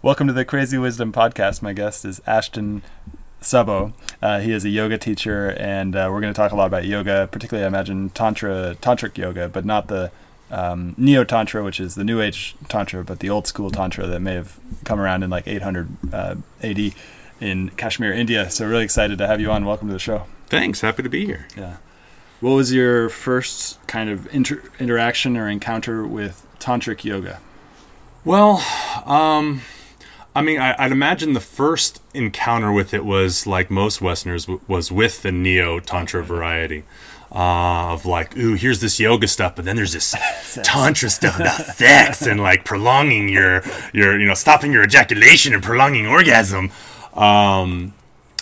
[0.00, 1.60] Welcome to the Crazy Wisdom Podcast.
[1.60, 2.82] My guest is Ashton
[3.40, 3.92] Sabo.
[4.22, 6.84] Uh, he is a yoga teacher, and uh, we're going to talk a lot about
[6.84, 10.12] yoga, particularly, I imagine, tantra, tantric yoga, but not the
[10.52, 14.20] um, neo tantra, which is the new age tantra, but the old school tantra that
[14.20, 16.94] may have come around in like 800 uh, AD
[17.40, 18.48] in Kashmir, India.
[18.50, 19.64] So really excited to have you on.
[19.64, 20.26] Welcome to the show.
[20.46, 20.80] Thanks.
[20.80, 21.48] Happy to be here.
[21.56, 21.78] Yeah.
[22.40, 27.40] What was your first kind of inter- interaction or encounter with tantric yoga?
[28.24, 28.64] Well,
[29.04, 29.62] um,
[30.34, 34.60] I mean, I, would imagine the first encounter with it was like most Westerners w-
[34.68, 36.84] was with the neo tantra variety.
[37.30, 40.14] Uh, of like, ooh, here's this yoga stuff, but then there's this
[40.64, 43.62] tantra stuff about sex and like prolonging your
[43.92, 46.70] your you know stopping your ejaculation and prolonging orgasm.
[47.12, 47.92] Um,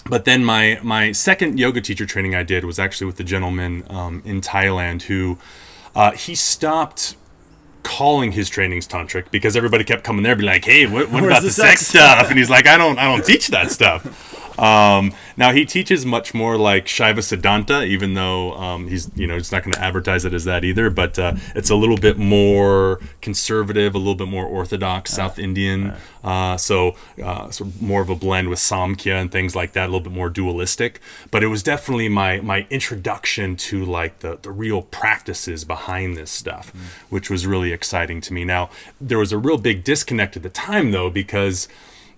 [0.08, 3.84] but then my my second yoga teacher training I did was actually with the gentleman
[3.90, 5.38] um, in Thailand who
[5.96, 7.16] uh, he stopped
[7.86, 11.42] calling his trainings tantric because everybody kept coming there, be like, "Hey, what, what about
[11.42, 14.04] the, sex, sex stuff?" And he's like, "I don't, I don't teach that stuff."
[14.58, 19.34] Um, now he teaches much more like Shaiva Siddhanta, even though um, he's you know
[19.34, 20.90] he's not going to advertise it as that either.
[20.90, 25.94] But uh, it's a little bit more conservative, a little bit more orthodox, South Indian.
[26.24, 29.84] Uh, so uh, sort of more of a blend with Samkhya and things like that,
[29.84, 31.00] a little bit more dualistic.
[31.30, 36.30] But it was definitely my my introduction to like the the real practices behind this
[36.30, 36.80] stuff, mm.
[37.10, 38.44] which was really exciting to me.
[38.44, 38.70] Now
[39.00, 41.68] there was a real big disconnect at the time though because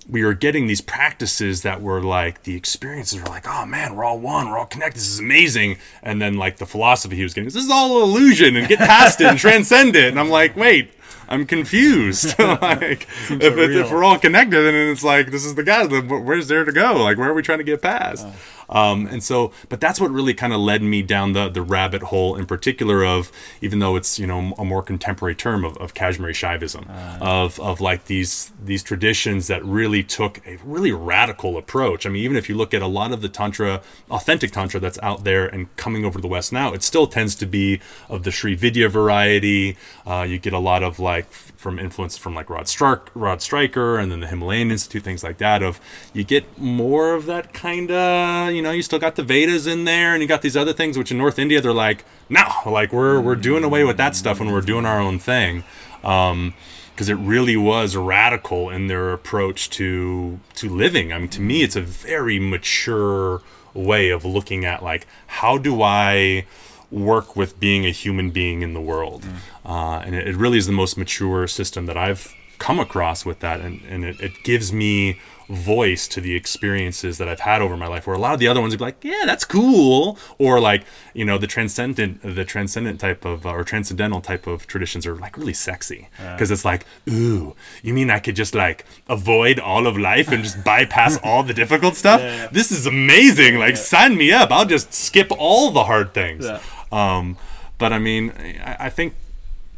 [0.08, 4.04] we were getting these practices that were like the experiences were like, oh man, we're
[4.04, 5.76] all one, we're all connected, this is amazing.
[6.02, 9.20] And then like the philosophy he was getting, this is all illusion and get past
[9.20, 10.08] it and transcend it.
[10.08, 10.92] And I'm like, wait,
[11.28, 12.38] I'm confused.
[12.38, 16.48] like if, it's, if we're all connected and it's like this is the guy, where's
[16.48, 17.02] there to go?
[17.02, 18.26] Like where are we trying to get past?
[18.68, 22.02] Um, and so, but that's what really kind of led me down the, the rabbit
[22.02, 25.94] hole in particular of, even though it's, you know, a more contemporary term of, of
[25.94, 31.56] Kashmiri Shaivism, uh, of, of like these, these traditions that really took a really radical
[31.56, 32.06] approach.
[32.06, 33.80] I mean, even if you look at a lot of the Tantra,
[34.10, 37.34] authentic Tantra that's out there and coming over to the West now, it still tends
[37.36, 39.76] to be of the Sri Vidya variety.
[40.06, 43.98] Uh, you get a lot of like from influence from like Rod Stark, Rod Stryker,
[43.98, 45.62] and then the Himalayan Institute, things like that.
[45.62, 45.80] Of
[46.12, 49.84] you get more of that kind of, you know, you still got the Vedas in
[49.84, 52.92] there, and you got these other things, which in North India they're like, no, like
[52.92, 55.62] we're we're doing away with that stuff and we're doing our own thing.
[56.02, 56.54] Um,
[56.92, 61.12] because it really was radical in their approach to to living.
[61.12, 63.40] I mean, to me, it's a very mature
[63.72, 66.44] way of looking at like how do I
[66.90, 69.22] work with being a human being in the world.
[69.22, 69.36] Mm.
[69.64, 73.40] Uh, and it, it, really is the most mature system that I've come across with
[73.40, 73.60] that.
[73.60, 77.86] And, and it, it, gives me voice to the experiences that I've had over my
[77.86, 80.18] life, where a lot of the other ones would be like, yeah, that's cool.
[80.38, 80.84] Or like,
[81.14, 85.16] you know, the transcendent, the transcendent type of, uh, or transcendental type of traditions are
[85.16, 86.08] like really sexy.
[86.18, 90.44] Because it's like, ooh, you mean I could just like avoid all of life and
[90.44, 92.20] just bypass all the difficult stuff?
[92.20, 92.48] Yeah, yeah.
[92.52, 93.58] This is amazing.
[93.58, 94.50] Like, sign me up.
[94.50, 96.46] I'll just skip all the hard things.
[96.92, 97.36] Um,
[97.78, 98.32] but I mean,
[98.64, 99.14] I, I think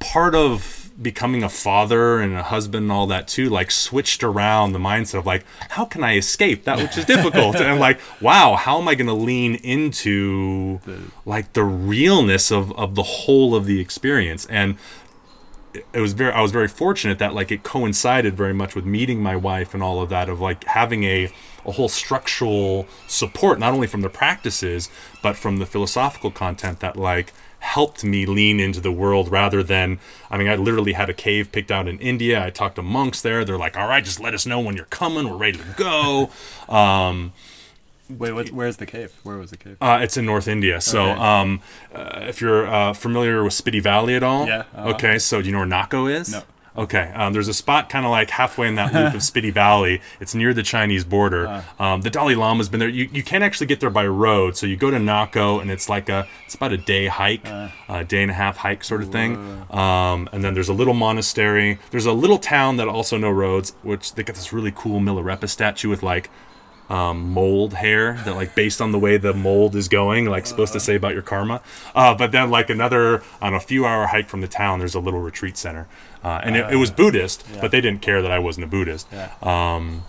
[0.00, 4.72] part of becoming a father and a husband and all that too like switched around
[4.72, 7.56] the mindset of like how can i escape that which is difficult?
[7.56, 10.80] And I'm like wow how am i going to lean into
[11.24, 14.46] like the realness of of the whole of the experience?
[14.46, 14.76] And
[15.92, 19.22] it was very i was very fortunate that like it coincided very much with meeting
[19.22, 21.32] my wife and all of that of like having a
[21.64, 24.90] a whole structural support, not only from the practices,
[25.22, 29.98] but from the philosophical content that like helped me lean into the world rather than
[30.30, 32.44] I mean I literally had a cave picked out in India.
[32.44, 33.44] I talked to monks there.
[33.44, 35.28] They're like, "All right, just let us know when you're coming.
[35.28, 36.30] We're ready to go."
[36.68, 37.32] Um,
[38.18, 39.12] Wait, what, where's the cave?
[39.22, 39.76] Where was the cave?
[39.80, 40.80] Uh, it's in North India.
[40.80, 41.20] So, okay.
[41.20, 41.60] um,
[41.94, 44.64] uh, if you're uh, familiar with Spiti Valley at all, yeah.
[44.74, 44.90] Uh-huh.
[44.90, 46.32] Okay, so do you know where Nako is?
[46.32, 46.42] No.
[46.80, 50.00] Okay, um, there's a spot kind of like halfway in that loop of Spiti Valley.
[50.18, 51.46] It's near the Chinese border.
[51.46, 52.88] Uh, um, the Dalai Lama's been there.
[52.88, 55.90] You, you can't actually get there by road, so you go to Nako, and it's
[55.90, 59.02] like a it's about a day hike, uh, a day and a half hike sort
[59.02, 59.36] of thing.
[59.70, 61.78] Um, and then there's a little monastery.
[61.90, 65.50] There's a little town that also no roads, which they got this really cool Milarepa
[65.50, 66.30] statue with like
[66.90, 70.72] um, mold hair that like based on the way the mold is going like supposed
[70.72, 71.62] to say about your karma
[71.94, 75.00] uh, but then like another on a few hour hike from the town there's a
[75.00, 75.86] little retreat center
[76.24, 77.60] uh, and it, it, was buddhist yeah.
[77.60, 79.32] but they didn't care that i wasn't a buddhist yeah.
[79.42, 80.02] um,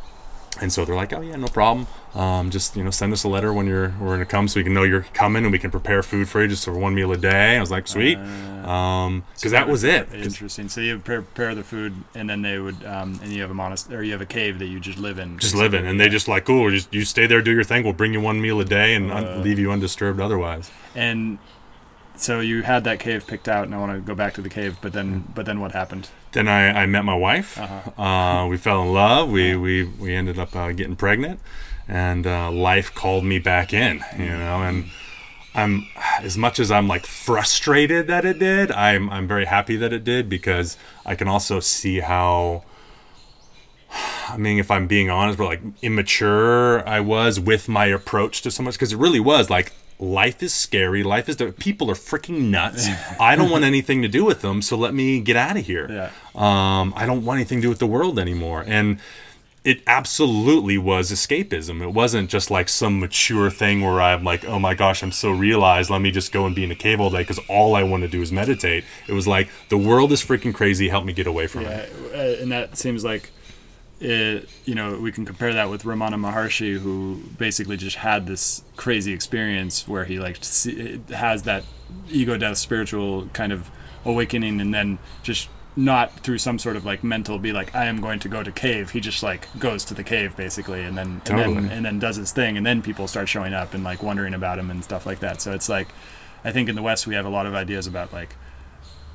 [0.60, 1.88] and so they're like, oh yeah, no problem.
[2.14, 4.64] Um, just you know, send us a letter when you're we're gonna come, so we
[4.64, 7.12] can know you're coming, and we can prepare food for you just for one meal
[7.12, 7.56] a day.
[7.56, 10.14] I was like, sweet, because uh, um, so that was it.
[10.14, 10.68] Interesting.
[10.68, 14.00] So you prepare the food, and then they would, um, and you have a monastery,
[14.00, 15.40] or you have a cave that you just live in.
[15.40, 17.84] Just live in, and they just like, cool, just you stay there, do your thing.
[17.84, 20.70] We'll bring you one meal a day, and uh, un- leave you undisturbed otherwise.
[20.96, 21.38] And
[22.16, 24.50] so you had that cave picked out, and I want to go back to the
[24.50, 24.78] cave.
[24.82, 26.10] But then, but then what happened?
[26.32, 27.58] Then I, I met my wife.
[27.58, 28.02] Uh-huh.
[28.02, 29.30] Uh, we fell in love.
[29.30, 31.40] We we we ended up uh, getting pregnant,
[31.88, 34.04] and uh, life called me back in.
[34.18, 34.86] You know, and
[35.54, 35.88] I'm
[36.20, 38.72] as much as I'm like frustrated that it did.
[38.72, 42.64] I'm I'm very happy that it did because I can also see how.
[44.30, 48.52] I mean, if I'm being honest, but like immature I was with my approach to
[48.52, 51.04] so much because it really was like life is scary.
[51.04, 52.88] Life is people are freaking nuts.
[53.20, 55.88] I don't want anything to do with them, so let me get out of here.
[55.90, 56.10] Yeah.
[56.36, 58.64] Um, I don't want anything to do with the world anymore.
[58.66, 59.00] And
[59.64, 61.84] it absolutely was escapism.
[61.84, 65.32] It wasn't just like some mature thing where I'm like, oh my gosh, I'm so
[65.32, 65.92] realized.
[65.92, 68.02] Let me just go and be in a cave all day because all I want
[68.02, 68.84] to do is meditate.
[69.08, 70.90] It was like the world is freaking crazy.
[70.90, 71.94] Help me get away from yeah, it.
[72.12, 73.30] Uh, and that seems like
[74.02, 78.64] it, you know, we can compare that with Ramana Maharshi, who basically just had this
[78.76, 80.38] crazy experience where he like
[81.10, 81.64] has that
[82.10, 83.70] ego death spiritual kind of
[84.04, 88.02] awakening, and then just not through some sort of like mental be like I am
[88.02, 88.90] going to go to cave.
[88.90, 91.58] He just like goes to the cave basically, and then totally.
[91.58, 94.02] and then and then does his thing, and then people start showing up and like
[94.02, 95.42] wondering about him and stuff like that.
[95.42, 95.90] So it's like,
[96.44, 98.36] I think in the West we have a lot of ideas about like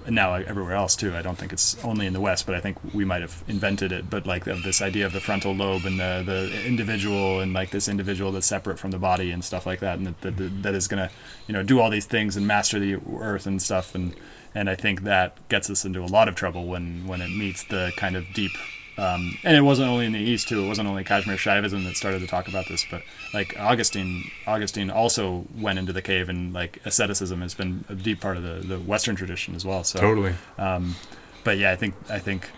[0.08, 1.14] now everywhere else too.
[1.14, 3.92] I don't think it's only in the West, but I think we might have invented
[3.92, 4.08] it.
[4.08, 7.70] But like of this idea of the frontal lobe and the, the individual and like
[7.70, 10.74] this individual that's separate from the body and stuff like that, and that, that, that
[10.74, 11.10] is gonna
[11.46, 13.94] you know do all these things and master the earth and stuff.
[13.94, 14.14] And
[14.54, 17.64] and I think that gets us into a lot of trouble when when it meets
[17.64, 18.52] the kind of deep
[18.98, 20.64] um, and it wasn't only in the East too.
[20.64, 23.02] It wasn't only Kashmir Shaivism that started to talk about this, but
[23.34, 28.20] like Augustine, Augustine also went into the cave, and like asceticism has been a deep
[28.20, 29.84] part of the, the Western tradition as well.
[29.84, 30.34] So totally.
[30.58, 30.96] Um,
[31.44, 32.50] but yeah, I think I think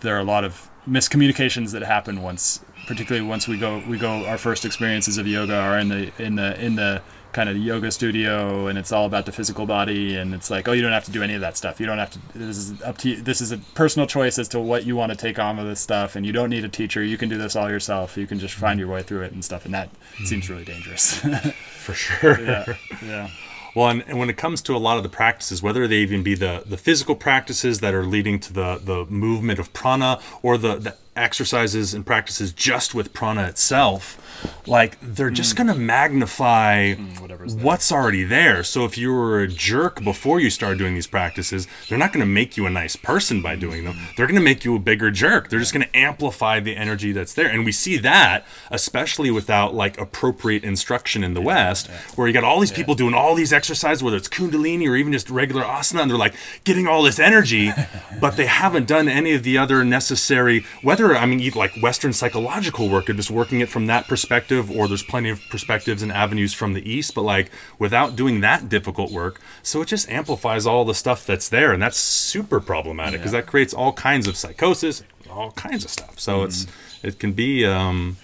[0.00, 4.24] there are a lot of miscommunications that happen once, particularly once we go we go
[4.26, 7.02] our first experiences of yoga are in the in the in the
[7.32, 10.72] kind of yoga studio and it's all about the physical body and it's like oh
[10.72, 11.80] you don't have to do any of that stuff.
[11.80, 14.48] You don't have to this is up to you this is a personal choice as
[14.48, 16.68] to what you want to take on with this stuff and you don't need a
[16.68, 17.02] teacher.
[17.02, 18.16] You can do this all yourself.
[18.16, 20.26] You can just find your way through it and stuff and that mm.
[20.26, 21.14] seems really dangerous.
[21.80, 22.40] For sure.
[22.40, 23.30] Yeah yeah.
[23.74, 26.22] Well, and, and, when it comes to a lot of the practices, whether they even
[26.22, 30.58] be the, the physical practices that are leading to the, the movement of prana or
[30.58, 34.19] the, the exercises and practices just with prana itself,
[34.66, 35.58] like they're just mm.
[35.58, 38.62] going to magnify mm, what's already there.
[38.62, 42.20] So if you were a jerk before you start doing these practices, they're not going
[42.20, 43.96] to make you a nice person by doing them.
[44.16, 45.48] They're going to make you a bigger jerk.
[45.48, 47.48] They're just going to amplify the energy that's there.
[47.48, 52.00] And we see that especially without like appropriate instruction in the yeah, West, yeah.
[52.14, 55.12] where you got all these people doing all these exercises, whether it's kundalini or even
[55.12, 57.72] just regular asana, and they're like getting all this energy,
[58.20, 62.88] but they haven't done any of the other necessary, whether I mean, like Western psychological
[62.88, 66.12] work or just working it from that perspective perspective, or there's plenty of perspectives and
[66.12, 69.40] avenues from the East, but like without doing that difficult work.
[69.60, 73.40] So it just amplifies all the stuff that's there, and that's super problematic because yeah.
[73.40, 76.20] that creates all kinds of psychosis, all kinds of stuff.
[76.20, 76.44] So mm.
[76.44, 76.66] it's
[77.02, 78.18] it can be um,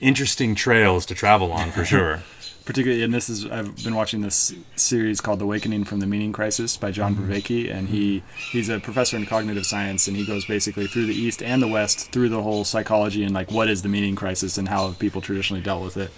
[0.00, 2.22] interesting trails to travel on for sure
[2.68, 6.34] particularly and this is I've been watching this series called "The Awakening from the Meaning
[6.34, 7.72] Crisis by John mm-hmm.
[7.72, 8.22] And he
[8.52, 11.66] he's a professor in cognitive science and he goes basically through the east and the
[11.66, 14.98] west through the whole psychology and like what is the meaning crisis and how have
[14.98, 16.10] people traditionally dealt with it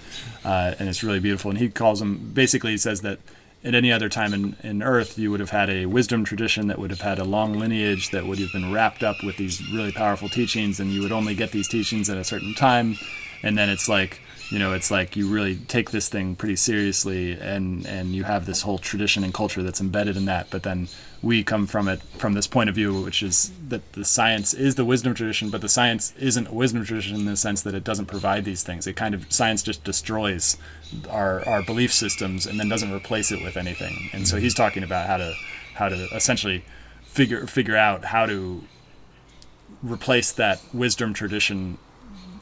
[0.44, 3.20] uh, and it's really beautiful and he calls them basically he says that
[3.62, 6.80] at any other time in, in earth you would have had a wisdom tradition that
[6.80, 9.92] would have had a long lineage that would have been wrapped up with these really
[9.92, 12.96] powerful teachings and you would only get these teachings at a certain time
[13.44, 17.32] and then it's like you know it's like you really take this thing pretty seriously
[17.32, 20.88] and and you have this whole tradition and culture that's embedded in that but then
[21.22, 24.74] we come from it from this point of view which is that the science is
[24.74, 27.84] the wisdom tradition but the science isn't a wisdom tradition in the sense that it
[27.84, 28.86] doesn't provide these things.
[28.86, 30.56] It kind of science just destroys
[31.08, 34.10] our our belief systems and then doesn't replace it with anything.
[34.12, 34.44] And so mm-hmm.
[34.44, 35.34] he's talking about how to
[35.74, 36.64] how to essentially
[37.02, 38.62] figure figure out how to
[39.82, 41.78] replace that wisdom tradition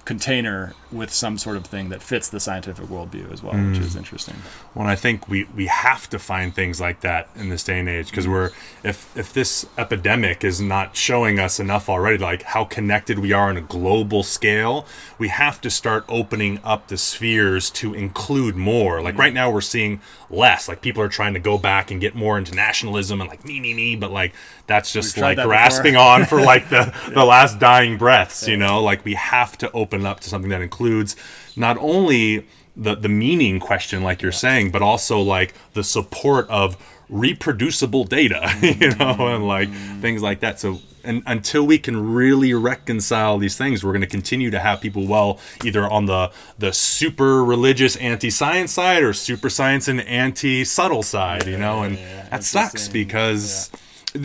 [0.08, 3.72] container with some sort of thing that fits the scientific worldview as well, mm.
[3.72, 3.98] which is mm.
[3.98, 4.36] interesting.
[4.74, 7.90] Well, I think we, we have to find things like that in this day and
[7.90, 12.64] age because we're if if this epidemic is not showing us enough already, like how
[12.64, 14.86] connected we are on a global scale,
[15.18, 19.02] we have to start opening up the spheres to include more.
[19.02, 20.00] Like right now, we're seeing
[20.30, 20.68] less.
[20.68, 23.60] Like people are trying to go back and get more into nationalism and like me
[23.60, 24.32] me me, but like
[24.66, 28.44] that's just like grasping on for like the the last dying breaths.
[28.44, 28.52] Yeah.
[28.52, 31.16] You know, like we have to open up to something that includes
[31.56, 36.76] not only the the meaning question like you're saying but also like the support of
[37.08, 40.00] reproducible data you know and like mm-hmm.
[40.00, 40.60] things like that.
[40.60, 44.80] So and until we can really reconcile these things we're going to continue to have
[44.80, 51.02] people well either on the the super religious anti-science side or super science and anti-subtle
[51.02, 51.96] side you know and
[52.30, 53.70] that sucks because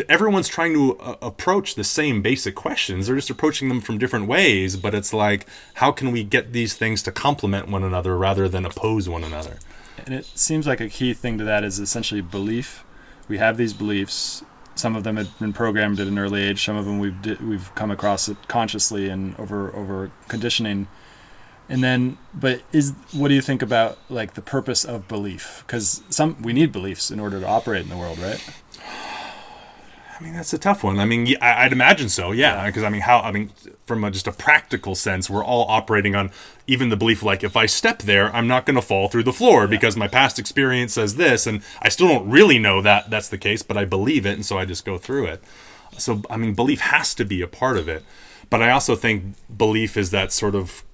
[0.08, 3.08] everyone's trying to uh, approach the same basic questions.
[3.08, 6.74] They're just approaching them from different ways, but it's like, how can we get these
[6.74, 9.60] things to complement one another rather than oppose one another?
[10.06, 12.84] And it seems like a key thing to that is essentially belief.
[13.28, 14.44] We have these beliefs.
[14.76, 16.64] Some of them have been programmed at an early age.
[16.64, 20.88] Some of them we've di- we've come across it consciously and over over conditioning.
[21.70, 25.64] And then, but is what do you think about like the purpose of belief?
[25.66, 28.44] Because some we need beliefs in order to operate in the world, right?
[30.24, 31.00] I mean, that's a tough one.
[31.00, 32.66] I mean, I'd imagine so, yeah.
[32.66, 33.20] Because I mean, how?
[33.20, 33.52] I mean,
[33.86, 36.32] from a, just a practical sense, we're all operating on
[36.66, 39.34] even the belief like if I step there, I'm not going to fall through the
[39.34, 43.28] floor because my past experience says this, and I still don't really know that that's
[43.28, 45.44] the case, but I believe it, and so I just go through it.
[45.98, 48.06] So, I mean, belief has to be a part of it,
[48.50, 50.86] but I also think belief is that sort of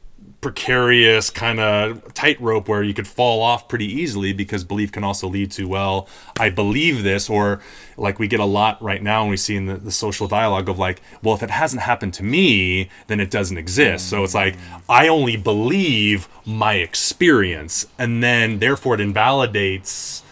[0.41, 5.27] precarious kind of tightrope where you could fall off pretty easily because belief can also
[5.27, 6.07] lead to well
[6.39, 7.59] i believe this or
[7.97, 10.69] like we get a lot right now and we see in the, the social dialogue
[10.69, 14.09] of like well if it hasn't happened to me then it doesn't exist.
[14.09, 14.55] So it's like
[14.87, 20.23] i only believe my experience and then therefore it invalidates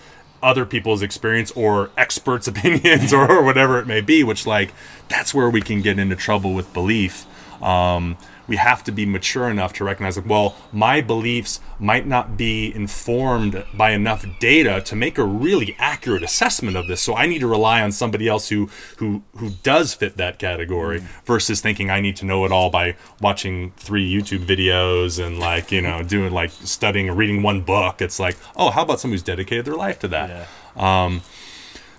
[0.41, 4.74] other people's experience or experts opinions or whatever it may be which like
[5.10, 7.25] that's where we can get into trouble with belief.
[7.62, 8.17] Um,
[8.48, 12.74] we have to be mature enough to recognize like well my beliefs might not be
[12.74, 17.01] informed by enough data to make a really accurate assessment of this.
[17.01, 21.04] So i need to rely on somebody else who who who does fit that category
[21.25, 25.72] versus thinking i need to know it all by watching three youtube videos and like
[25.72, 28.01] you know doing like studying or reading one book.
[28.01, 30.48] It's like oh how about somebody who's dedicated their life to that?
[30.75, 31.22] Um,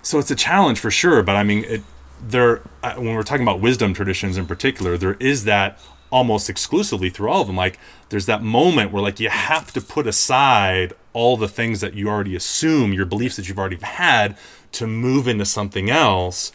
[0.01, 1.83] so it's a challenge for sure but i mean it
[2.21, 5.79] there uh, when we're talking about wisdom traditions in particular there is that
[6.11, 7.55] almost exclusively through all of them.
[7.55, 11.93] Like there's that moment where like you have to put aside all the things that
[11.93, 14.37] you already assume your beliefs that you've already had
[14.73, 16.51] to move into something else.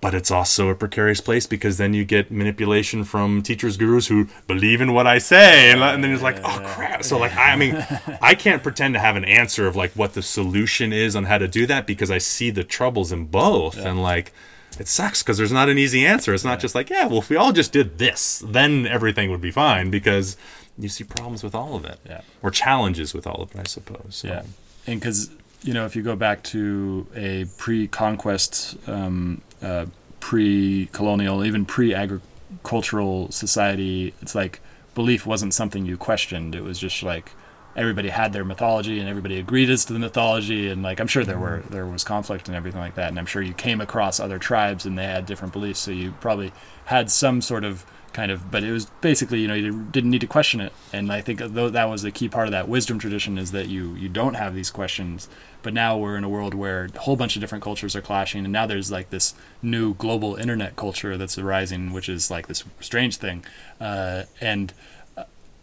[0.00, 4.28] But it's also a precarious place because then you get manipulation from teachers gurus who
[4.46, 5.72] believe in what i say.
[5.72, 7.02] And, and then it's like oh crap.
[7.02, 7.84] So like i mean
[8.22, 11.38] i can't pretend to have an answer of like what the solution is on how
[11.38, 13.76] to do that because i see the troubles in both.
[13.76, 14.32] And like
[14.80, 17.28] it sucks because there's not an easy answer it's not just like yeah well if
[17.30, 20.36] we all just did this then everything would be fine because
[20.78, 22.20] you see problems with all of it Yeah.
[22.42, 24.28] or challenges with all of it i suppose so.
[24.28, 24.42] Yeah,
[24.86, 25.30] and because
[25.62, 29.86] you know if you go back to a pre-conquest, um, uh,
[30.20, 34.60] pre-colonial, even pre-agricultural society, it's like
[34.94, 36.54] belief wasn't something you questioned.
[36.54, 37.32] It was just like
[37.78, 41.24] everybody had their mythology and everybody agreed as to the mythology and like I'm sure
[41.24, 44.18] there were there was conflict and everything like that and I'm sure you came across
[44.18, 46.52] other tribes and they had different beliefs so you probably
[46.86, 50.20] had some sort of kind of but it was basically you know you didn't need
[50.20, 52.98] to question it and I think though that was a key part of that wisdom
[52.98, 55.28] tradition is that you you don't have these questions
[55.62, 58.42] but now we're in a world where a whole bunch of different cultures are clashing
[58.42, 62.64] and now there's like this new global internet culture that's arising which is like this
[62.80, 63.44] strange thing
[63.80, 64.72] uh, and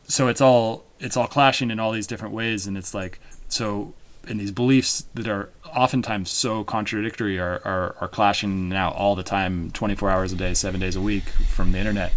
[0.07, 3.19] so it's all it's all clashing in all these different ways and it's like
[3.49, 3.93] so
[4.27, 9.23] and these beliefs that are oftentimes so contradictory are, are, are clashing now all the
[9.23, 12.13] time 24 hours a day seven days a week from the internet.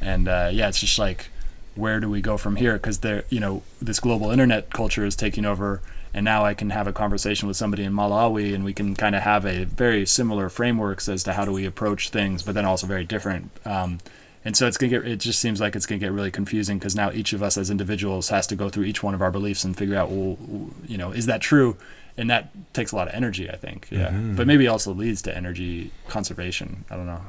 [0.00, 1.28] And uh, yeah it's just like
[1.74, 2.74] where do we go from here?
[2.74, 5.80] Because there you know this global internet culture is taking over
[6.12, 9.14] and now i can have a conversation with somebody in malawi and we can kind
[9.14, 12.64] of have a very similar frameworks as to how do we approach things but then
[12.64, 13.98] also very different um,
[14.44, 15.06] and so it's gonna get.
[15.06, 17.70] It just seems like it's gonna get really confusing because now each of us as
[17.70, 20.38] individuals has to go through each one of our beliefs and figure out, well,
[20.86, 21.76] you know, is that true?
[22.16, 23.88] And that takes a lot of energy, I think.
[23.90, 24.36] Yeah, mm-hmm.
[24.36, 26.84] but maybe also leads to energy conservation.
[26.90, 27.20] I don't know.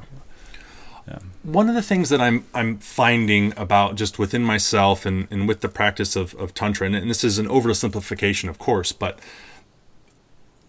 [1.42, 5.60] one of the things that I'm I'm finding about just within myself and, and with
[5.60, 9.18] the practice of, of tantra, and, and this is an oversimplification, of course, but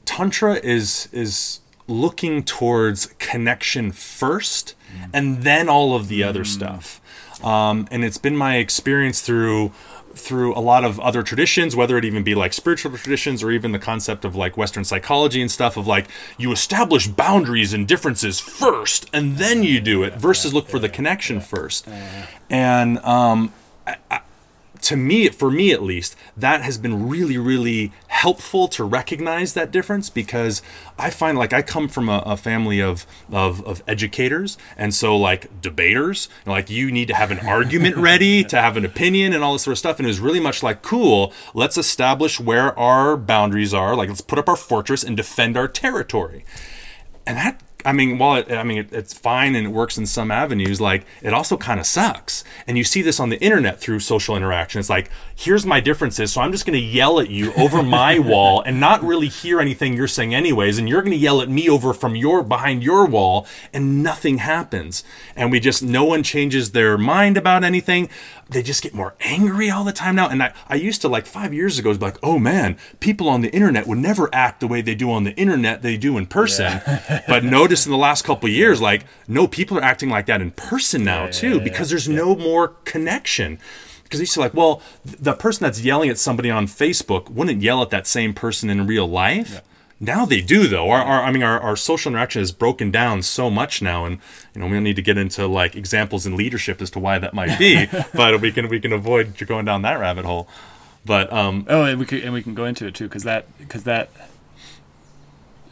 [0.06, 4.76] tantra is is looking towards connection first,
[5.14, 7.02] and then all of the other stuff.
[7.44, 9.72] Um, and it's been my experience through
[10.16, 13.72] through a lot of other traditions, whether it even be like spiritual traditions or even
[13.72, 18.40] the concept of like Western psychology and stuff of like you establish boundaries and differences
[18.40, 21.88] first and then you do it versus look for the connection first.
[22.50, 23.52] And um,
[23.88, 24.22] I,
[24.84, 29.72] to me, for me at least, that has been really, really helpful to recognize that
[29.72, 30.62] difference because
[30.98, 35.18] I find like I come from a, a family of, of of educators, and so
[35.18, 39.34] like debaters, know, like you need to have an argument ready to have an opinion
[39.34, 41.34] and all this sort of stuff, and it was really much like cool.
[41.54, 43.96] Let's establish where our boundaries are.
[43.96, 46.46] Like let's put up our fortress and defend our territory,
[47.26, 50.06] and that I mean, while it, I mean, it, it's fine and it works in
[50.06, 52.44] some avenues, like it also kind of sucks.
[52.68, 54.80] And you see this on the internet through social interaction.
[54.80, 58.20] It's like, here's my differences, so I'm just going to yell at you over my
[58.34, 60.78] wall and not really hear anything you're saying, anyways.
[60.78, 64.40] And you're going to yell at me over from your behind your wall, and nothing
[64.40, 65.04] happens.
[65.36, 68.10] And we just, no one changes their mind about anything.
[68.50, 70.30] They just get more angry all the time now.
[70.30, 73.42] And I, I used to like five years ago, be like, oh man, people on
[73.42, 76.26] the internet would never act the way they do on the internet, they do in
[76.26, 76.82] person.
[77.28, 80.42] but notice in the last couple of years, like, no, people are acting like that
[80.42, 83.60] in person now too, because there's no more connection.
[84.04, 87.30] Because you used to like, well, th- the person that's yelling at somebody on Facebook
[87.30, 89.62] wouldn't yell at that same person in real life.
[90.04, 90.90] Now they do though.
[90.92, 94.20] Our, our I mean, our, our social interaction is broken down so much now, and
[94.54, 97.20] you know we don't need to get into like examples in leadership as to why
[97.20, 100.50] that might be, but we can we can avoid going down that rabbit hole.
[101.06, 103.46] But um, Oh, and we could, and we can go into it too, because that
[103.58, 104.10] because that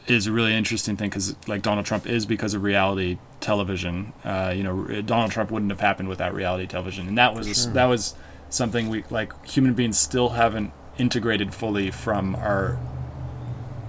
[0.08, 1.10] is a really interesting thing.
[1.10, 4.14] Because like Donald Trump is because of reality television.
[4.24, 7.52] Uh, you know, Donald Trump wouldn't have happened without reality television, and that was a
[7.52, 8.16] s that was
[8.50, 12.78] something we like human beings still haven't integrated fully from our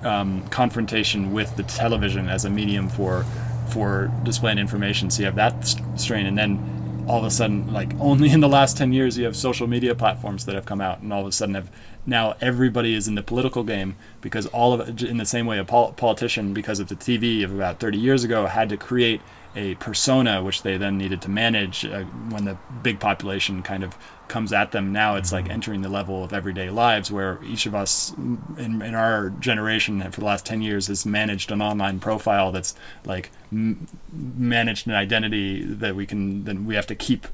[0.05, 3.25] um, confrontation with the television as a medium for
[3.71, 5.11] for displaying information.
[5.11, 8.49] So you have that strain, and then all of a sudden, like only in the
[8.49, 11.27] last ten years, you have social media platforms that have come out, and all of
[11.27, 11.71] a sudden have
[12.05, 15.65] now everybody is in the political game because all of in the same way a
[15.65, 19.21] pol- politician, because of the TV of about 30 years ago, had to create
[19.55, 23.97] a persona which they then needed to manage uh, when the big population kind of
[24.29, 27.75] comes at them now it's like entering the level of everyday lives where each of
[27.75, 28.15] us
[28.57, 32.75] in, in our generation for the last 10 years has managed an online profile that's
[33.05, 37.27] like m- managed an identity that we can then we have to keep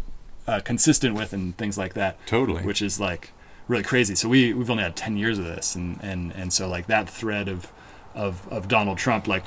[0.48, 2.16] uh, consistent with and things like that.
[2.26, 2.62] Totally.
[2.62, 3.32] which is like
[3.68, 4.14] really crazy.
[4.14, 7.08] So we we've only had 10 years of this and and and so like that
[7.08, 7.70] thread of
[8.14, 9.44] of of Donald Trump like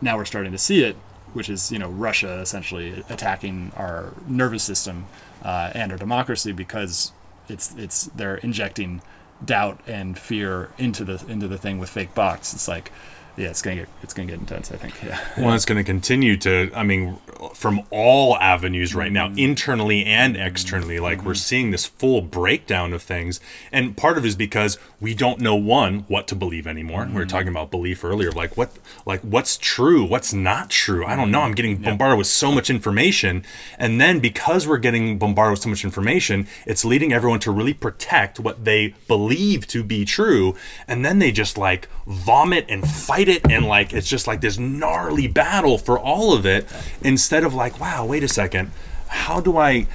[0.00, 0.96] now we're starting to see it
[1.32, 5.06] which is you know Russia essentially attacking our nervous system
[5.42, 7.12] uh, and our democracy because
[7.48, 9.02] it's it's they're injecting
[9.44, 12.54] doubt and fear into the into the thing with fake bots.
[12.54, 12.92] It's like
[13.36, 14.70] yeah, it's gonna get it's gonna get intense.
[14.70, 15.18] I think yeah.
[15.38, 16.70] Well, it's going to continue to.
[16.74, 17.18] I mean,
[17.54, 19.38] from all avenues right now, mm.
[19.38, 21.38] internally and externally, like we're mm-hmm.
[21.38, 25.56] seeing this full breakdown of things, and part of it is because we don't know
[25.56, 27.06] one what to believe anymore.
[27.06, 27.28] We were mm-hmm.
[27.28, 31.04] talking about belief earlier, like what, like what's true, what's not true.
[31.04, 31.42] I don't know.
[31.42, 33.44] I'm getting bombarded with so much information,
[33.78, 37.74] and then because we're getting bombarded with so much information, it's leading everyone to really
[37.74, 40.54] protect what they believe to be true,
[40.86, 43.50] and then they just like vomit and fight it.
[43.50, 46.66] And like it's just like this gnarly battle for all of it
[47.02, 48.70] instead of like wow wait a second
[49.08, 49.86] how do i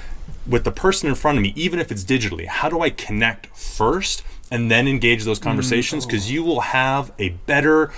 [0.46, 3.46] with the person in front of me even if it's digitally how do i connect
[3.56, 5.48] first and then engage those mm-hmm.
[5.48, 6.08] conversations oh.
[6.08, 7.92] because you will have a better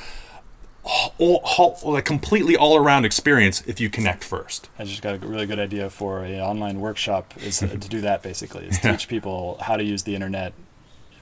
[1.19, 5.47] all, like completely all around experience if you connect first I just got a really
[5.47, 9.77] good idea for an online workshop is to do that basically is teach people how
[9.77, 10.53] to use the internet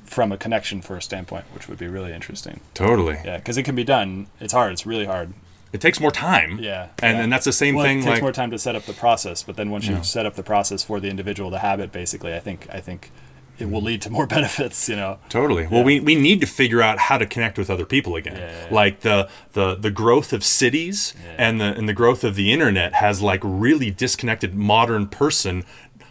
[0.09, 2.61] from a connection first standpoint, which would be really interesting.
[2.74, 4.28] totally Yeah, because it can be done.
[4.40, 4.72] It's hard.
[4.72, 5.35] It's really hard.
[5.72, 7.22] It takes more time Yeah, and yeah.
[7.24, 8.92] and that's the same Well, thing it takes like more time to set up the
[8.94, 11.92] process, but then once you set up the process for the individual to have it,
[11.92, 13.11] basically, I think I think
[13.59, 14.88] it will lead to more benefits.
[14.88, 15.18] You know.
[15.28, 15.66] Totally.
[15.66, 18.37] Well, we, we need to figure out how to connect with other people again.
[18.37, 18.74] Yeah, yeah, yeah.
[18.74, 22.94] Like the, the the growth of cities and the and the growth of the internet
[22.94, 25.64] has like really disconnected modern person.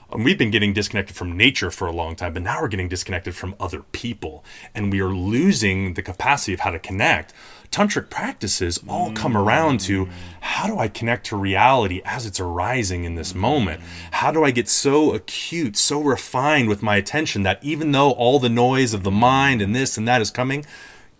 [0.09, 2.87] And we've been getting disconnected from nature for a long time, but now we're getting
[2.87, 4.41] disconnected from other people,
[4.73, 7.33] and we are losing the capacity of how to connect.
[7.71, 13.03] Tantric practices all come around to how do I connect to reality as it's arising
[13.03, 13.81] in this moment?
[14.11, 18.39] How do I get so acute, so refined with my attention that even though all
[18.39, 20.65] the noise of the mind and this and that is coming,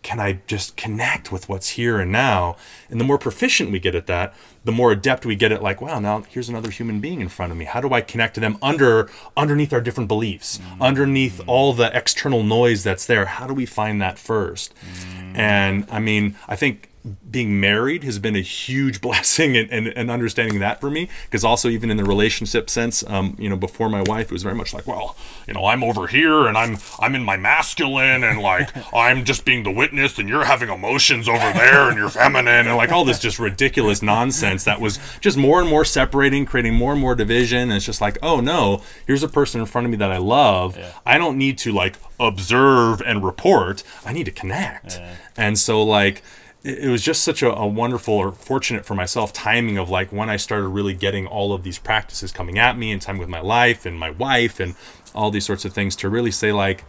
[0.08, 2.56] can I just connect with what's here and now?
[2.90, 5.82] And the more proficient we get at that, the more adept we get at like,
[5.82, 7.66] wow, now here's another human being in front of me.
[7.66, 10.80] How do I connect to them under underneath our different beliefs, mm.
[10.80, 13.26] underneath all the external noise that's there?
[13.26, 14.74] How do we find that first?
[14.76, 15.38] Mm.
[15.38, 16.88] And I mean, I think
[17.30, 21.44] being married has been a huge blessing and, and, and understanding that for me because
[21.44, 24.56] also even in the relationship sense um, you know before my wife it was very
[24.56, 25.16] much like well
[25.48, 29.46] you know i'm over here and i'm i'm in my masculine and like i'm just
[29.46, 33.06] being the witness and you're having emotions over there and you're feminine and like all
[33.06, 37.16] this just ridiculous nonsense that was just more and more separating creating more and more
[37.16, 37.60] division.
[37.60, 40.18] And it's just like oh no here's a person in front of me that i
[40.18, 40.78] love.
[41.06, 43.84] I don't need to like observe and report.
[44.06, 45.00] I need to connect.
[45.36, 46.24] And so like
[46.64, 50.30] it was just such a, a wonderful or fortunate for myself timing of like when
[50.30, 53.42] I started really getting all of these practices coming at me and time with my
[53.42, 54.76] life and my wife and
[55.16, 56.84] all these sorts of things to really say like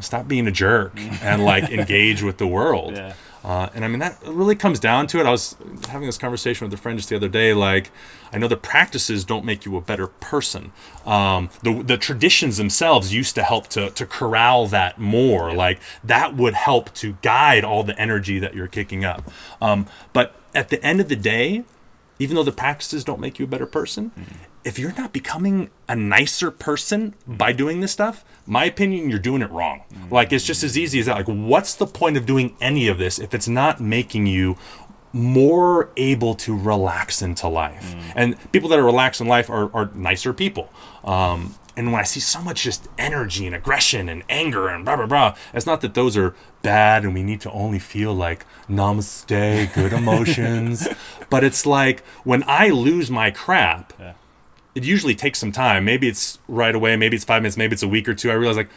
[0.00, 0.92] stop being a jerk
[1.22, 2.94] and like engage with the world.
[2.94, 3.14] Yeah.
[3.44, 5.26] Uh, and I mean, that really comes down to it.
[5.26, 5.56] I was
[5.88, 7.54] having this conversation with a friend just the other day.
[7.54, 7.90] Like,
[8.32, 10.72] I know the practices don't make you a better person.
[11.06, 15.52] Um, the, the traditions themselves used to help to, to corral that more.
[15.52, 19.30] Like, that would help to guide all the energy that you're kicking up.
[19.60, 21.64] Um, but at the end of the day,
[22.18, 24.10] even though the practices don't make you a better person,
[24.64, 29.42] if you're not becoming a nicer person by doing this stuff, my opinion, you're doing
[29.42, 29.82] it wrong.
[30.10, 31.16] Like it's just as easy as that.
[31.16, 34.56] Like, what's the point of doing any of this if it's not making you
[35.12, 37.94] more able to relax into life?
[38.14, 40.70] And people that are relaxed in life are, are nicer people.
[41.04, 44.96] Um, and when I see so much just energy and aggression and anger and blah
[44.96, 48.44] blah blah, it's not that those are bad and we need to only feel like
[48.68, 50.88] namaste, good emotions.
[51.30, 54.14] but it's like when I lose my crap, Yeah.
[54.74, 55.84] It usually takes some time.
[55.84, 58.30] Maybe it's right away, maybe it's five minutes, maybe it's a week or two.
[58.30, 58.70] I realize like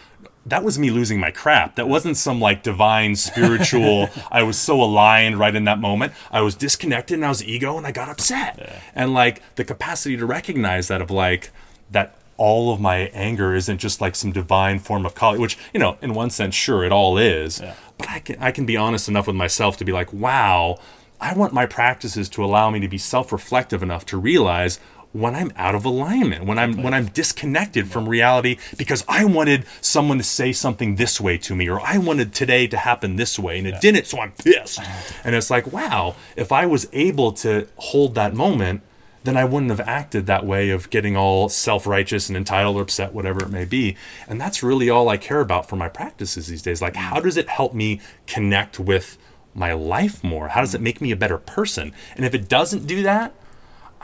[0.45, 1.75] that was me losing my crap.
[1.75, 4.10] That wasn't some like divine spiritual.
[4.32, 6.13] I was so aligned right in that moment.
[6.32, 8.82] I was disconnected and I was ego and I got upset.
[8.95, 11.51] And like the capacity to recognize that of like
[11.91, 15.80] that all of my anger isn't just like some divine form of calling, which you
[15.80, 17.60] know, in one sense, sure, it all is.
[17.60, 17.75] Yeah.
[17.97, 20.80] But I can I can be honest enough with myself to be like, wow,
[21.19, 24.80] I want my practices to allow me to be self-reflective enough to realize
[25.13, 29.65] when I'm out of alignment, when I'm when I'm disconnected from reality because I wanted
[29.82, 33.38] someone to say something this way to me, or I wanted today to happen this
[33.38, 34.80] way and it didn't, so I'm pissed.
[35.24, 38.82] And it's like, wow, if I was able to hold that moment,
[39.24, 42.82] then I wouldn't have acted that way of getting all self righteous and entitled or
[42.82, 43.95] upset, whatever it may be.
[44.28, 46.82] And that's really all I care about for my practices these days.
[46.82, 49.17] Like, how does it help me connect with
[49.54, 50.50] my life more?
[50.50, 51.93] How does it make me a better person?
[52.15, 53.34] And if it doesn't do that,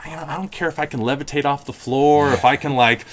[0.04, 3.04] I, I don't care if I can levitate off the floor, if I can, like,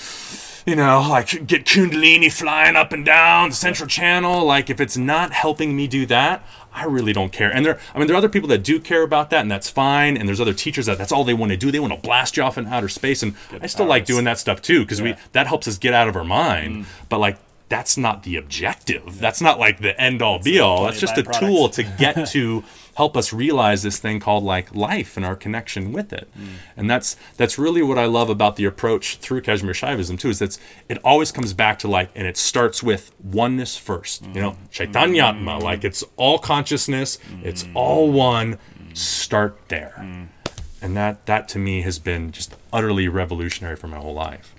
[0.66, 4.46] you know, like get Kundalini flying up and down the central channel.
[4.46, 7.50] Like, if it's not helping me do that, I really don't care.
[7.50, 9.70] And there, I mean, there are other people that do care about that, and that's
[9.70, 10.18] fine.
[10.18, 11.72] And there's other teachers that that's all they want to do.
[11.72, 14.40] They want to blast you off in outer space, and I still like doing that
[14.40, 16.86] stuff too because we that helps us get out of our mind.
[16.86, 16.86] Mm.
[17.08, 17.38] But like,
[17.68, 19.20] that's not the objective.
[19.20, 20.84] That's not like the end all be all.
[20.86, 22.64] That's just a tool to get to
[22.96, 26.30] help us realize this thing called like life and our connection with it.
[26.38, 26.48] Mm.
[26.78, 30.30] And that's that's really what I love about the approach through Kashmir Shaivism too.
[30.30, 30.58] Is that
[30.90, 34.26] it always comes back to like, and it starts with oneness first.
[34.28, 38.60] You know, Chaitanyatma, like it's all consciousness, it's all one.
[38.94, 39.94] Start there.
[40.82, 44.55] And that that to me has been just utterly revolutionary for my whole life.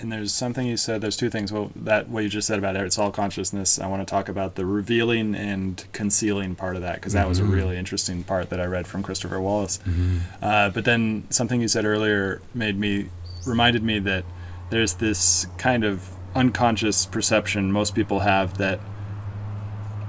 [0.00, 1.00] And there's something you said.
[1.00, 1.52] There's two things.
[1.52, 3.78] Well, that what you just said about it, it's all consciousness.
[3.78, 7.38] I want to talk about the revealing and concealing part of that because that was
[7.38, 7.52] a mm-hmm.
[7.52, 9.78] really interesting part that I read from Christopher Wallis.
[9.78, 10.18] Mm-hmm.
[10.42, 13.08] Uh, but then something you said earlier made me
[13.46, 14.24] reminded me that
[14.70, 18.80] there's this kind of unconscious perception most people have that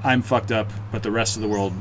[0.06, 1.74] I'm fucked up, but the rest of the world.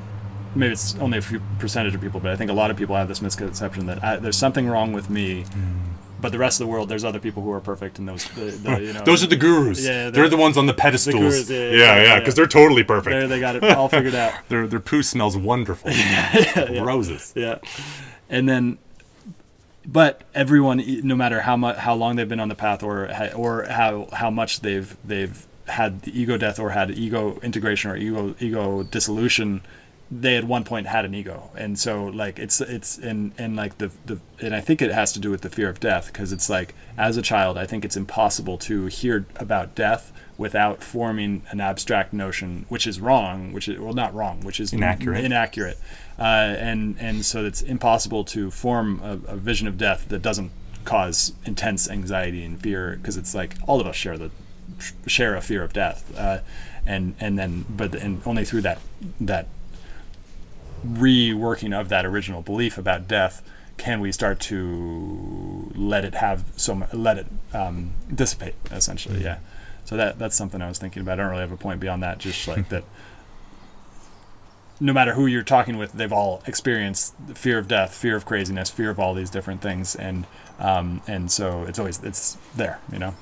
[0.56, 2.94] Maybe it's only a few percentage of people, but I think a lot of people
[2.94, 5.80] have this misconception that I, there's something wrong with me, mm.
[6.24, 8.40] But the rest of the world, there's other people who are perfect, and those, the,
[8.46, 9.84] the, you know, Those are the gurus.
[9.84, 11.14] Yeah, they're, they're- the ones on the pedestals.
[11.14, 13.12] gurus, yeah, yeah, yeah, yeah, yeah, because they're totally perfect.
[13.12, 14.32] there they got it all figured out.
[14.48, 15.90] their their poo smells wonderful.
[16.82, 17.32] Roses.
[17.36, 17.58] Yeah,
[18.28, 18.78] and then,
[19.86, 23.64] but everyone, no matter how much, how long they've been on the path, or or
[23.64, 28.34] how how much they've they've had the ego death or had ego integration or ego
[28.40, 29.60] ego dissolution,
[30.10, 33.78] they at one point had an ego, and so like it's it's and and like
[33.78, 36.32] the the and I think it has to do with the fear of death because
[36.32, 41.42] it's like as a child, I think it's impossible to hear about death without forming
[41.50, 45.24] an abstract notion, which is wrong, which is well not wrong, which is Inaccurate.
[45.24, 45.78] inaccurate,
[46.18, 50.50] uh, and and so it's impossible to form a, a vision of death that doesn't
[50.84, 54.30] cause intense anxiety and fear because it's like all of us share the
[55.06, 56.38] share a fear of death, uh,
[56.86, 58.78] and and then but and only through that
[59.20, 59.46] that
[60.84, 63.42] reworking of that original belief about death
[63.76, 69.38] can we start to let it have some let it um, dissipate essentially yeah.
[69.84, 71.18] So that that's something i was thinking about.
[71.18, 72.84] I don't really have a point beyond that just like that
[74.80, 78.24] no matter who you're talking with they've all experienced the fear of death fear of
[78.24, 80.26] craziness fear of all these different things and
[80.58, 83.14] um, and so it's always it's there you know?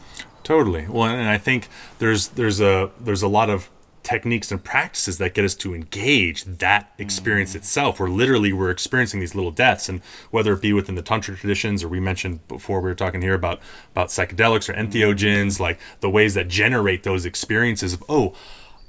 [0.42, 0.86] Totally.
[0.88, 3.70] Well, and I think there's there's a there's a lot of
[4.02, 7.56] techniques and practices that get us to engage that experience mm.
[7.56, 8.00] itself.
[8.00, 11.82] Where literally we're experiencing these little deaths, and whether it be within the tantra traditions,
[11.82, 13.60] or we mentioned before we were talking here about
[13.92, 15.60] about psychedelics or entheogens, mm.
[15.60, 18.34] like the ways that generate those experiences of oh,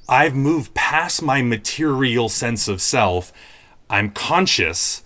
[0.08, 3.32] I've moved past my material sense of self.
[3.90, 5.04] I'm conscious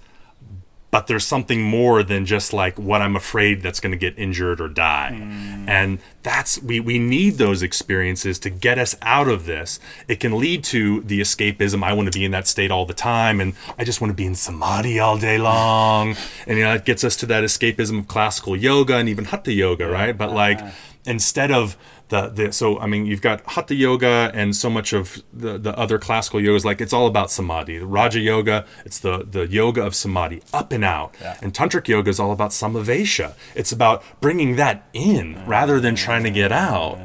[0.89, 4.61] but there's something more than just like what I'm afraid that's going to get injured
[4.61, 5.17] or die.
[5.21, 5.67] Mm.
[5.67, 9.79] And that's we we need those experiences to get us out of this.
[10.09, 11.83] It can lead to the escapism.
[11.83, 14.15] I want to be in that state all the time and I just want to
[14.15, 16.17] be in samadhi all day long.
[16.45, 19.53] and you know, it gets us to that escapism of classical yoga and even hatha
[19.53, 20.17] yoga, right?
[20.17, 20.71] But like uh-huh.
[21.05, 21.77] instead of
[22.09, 25.77] the, the so I mean you've got hatha yoga and so much of the, the
[25.77, 27.77] other classical yogas like it's all about samadhi.
[27.77, 31.15] The Raja yoga, it's the the yoga of samadhi, up and out.
[31.41, 33.33] And tantric yoga is all about samavesha.
[33.55, 36.99] It's about bringing that in rather than trying to get out.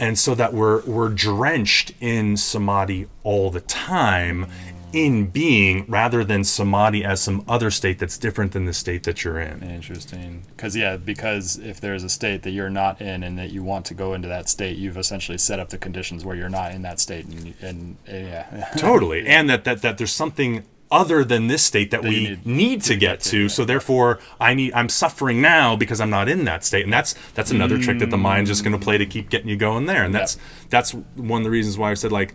[0.00, 4.46] And so that we're we're drenched in samadhi all the time
[4.92, 9.22] in being rather than samadhi as some other state that's different than the state that
[9.22, 9.62] you're in.
[9.62, 10.42] Interesting.
[10.56, 13.84] Because yeah, because if there's a state that you're not in and that you want
[13.86, 16.82] to go into that state, you've essentially set up the conditions where you're not in
[16.82, 21.62] that state, and, and, yeah, totally and that, that that there's something other than this
[21.62, 25.42] state that, That we need, need to get to so therefore i need i'm suffering
[25.42, 28.48] now because i'm not in that state and that's that's another trick that the mind's
[28.48, 30.38] just going to play to keep getting you going there and that's
[30.70, 32.34] that's one of the reasons why i said like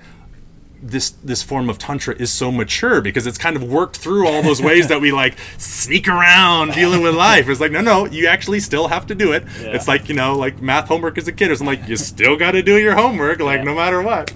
[0.83, 4.43] this this form of tantra is so mature because it's kind of worked through all
[4.43, 7.47] those ways that we like sneak around dealing with life.
[7.47, 9.43] It's like no, no, you actually still have to do it.
[9.59, 11.79] It's like you know, like math homework as a kid or something.
[11.79, 14.35] Like you still got to do your homework, like no matter what.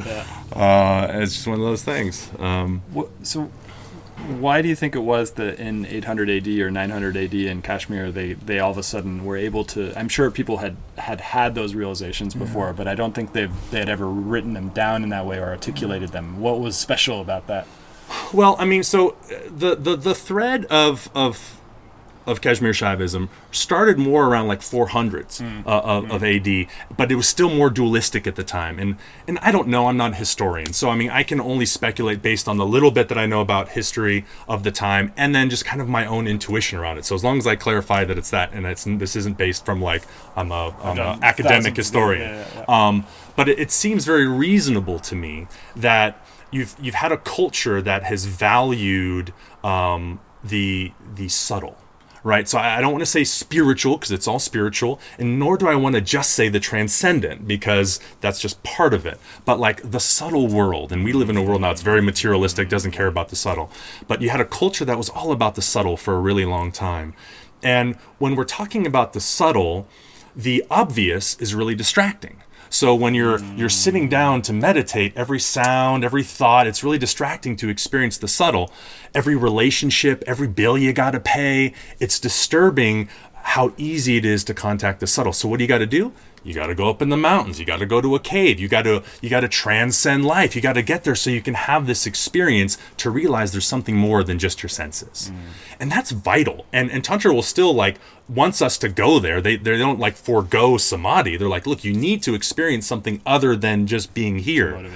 [0.56, 2.30] Uh, it's just one of those things.
[2.40, 3.52] Um, What, so,
[4.40, 8.12] why do you think it was that in 800 AD or 900 AD in Kashmir
[8.12, 9.98] they, they all of a sudden were able to?
[9.98, 13.80] I'm sure people had had, had those realizations before, but I don't think they've they
[13.80, 16.40] had ever written them down in that way or articulated them.
[16.40, 17.68] What was special about that?
[18.34, 19.16] Well, I mean, so uh,
[19.56, 21.62] the the, the thread of of
[22.28, 27.28] of Kashmir Shaivism started more around like 400s uh, of, of AD, but it was
[27.28, 28.78] still more dualistic at the time.
[28.78, 31.66] And and I don't know, I'm not a historian, so I mean, I can only
[31.66, 35.34] speculate based on the little bit that I know about history of the time, and
[35.34, 37.06] then just kind of my own intuition around it.
[37.06, 39.82] So as long as I clarify that it's that, and it's this isn't based from
[39.82, 40.04] like
[40.36, 42.30] I'm a I'm an academic historian.
[42.30, 42.88] yeah, yeah, yeah.
[42.88, 47.82] Um, but it, it seems very reasonable to me that you've you've had a culture
[47.82, 51.78] that has valued um, the the subtle,
[52.28, 52.46] right?
[52.50, 55.76] So I, don't want to say spiritual because it's all spiritual, and nor do I
[55.76, 59.18] want to just say the transcendent because that's just part of it.
[59.46, 62.68] But like the subtle world, and we live in a world now that's very materialistic,
[62.68, 63.72] doesn't care about the subtle.
[64.10, 66.74] But you had a culture that was all about the subtle for a really long
[66.74, 67.14] time,
[67.64, 69.88] and when we're talking about the subtle,
[70.36, 72.44] the obvious is really distracting.
[72.70, 73.58] So when you're hmm.
[73.58, 78.28] you're sitting down to meditate, every sound, every thought, it's really distracting to experience the
[78.28, 78.72] subtle.
[79.14, 84.54] Every relationship, every bill you got to pay, it's disturbing how easy it is to
[84.54, 85.34] contact the subtle.
[85.34, 86.12] So what do you got to do?
[86.48, 87.60] You got to go up in the mountains.
[87.60, 88.58] You got to go to a cave.
[88.58, 90.56] You got to you got to transcend life.
[90.56, 93.98] You got to get there so you can have this experience to realize there's something
[93.98, 95.30] more than just your senses.
[95.78, 96.66] And that's vital.
[96.72, 99.42] And and tantra will still like wants us to go there.
[99.42, 101.36] They they don't like forego samadhi.
[101.36, 104.90] They're like, look, you need to experience something other than just being here.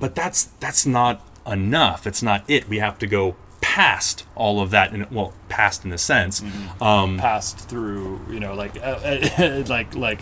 [0.00, 2.06] But that's that's not enough.
[2.06, 2.70] It's not it.
[2.70, 6.42] We have to go past all of that and well past in a sense
[6.80, 10.20] um passed through, you know, like uh, like like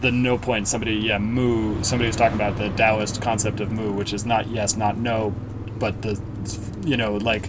[0.00, 0.68] the no point.
[0.68, 1.82] Somebody, yeah, mu.
[1.82, 5.34] Somebody was talking about the Taoist concept of mu, which is not yes, not no,
[5.78, 6.20] but the,
[6.84, 7.48] you know, like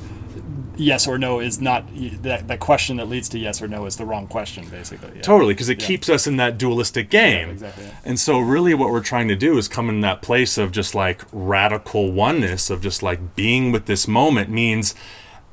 [0.79, 1.85] yes or no is not
[2.23, 5.11] that that question that leads to yes or no is the wrong question, basically.
[5.15, 5.21] Yeah.
[5.21, 7.49] Totally, because it keeps us in that dualistic game.
[7.49, 7.95] exactly, yeah.
[8.05, 10.95] And so, really, what we're trying to do is come in that place of just
[10.95, 14.95] like radical oneness, of just like being with this moment means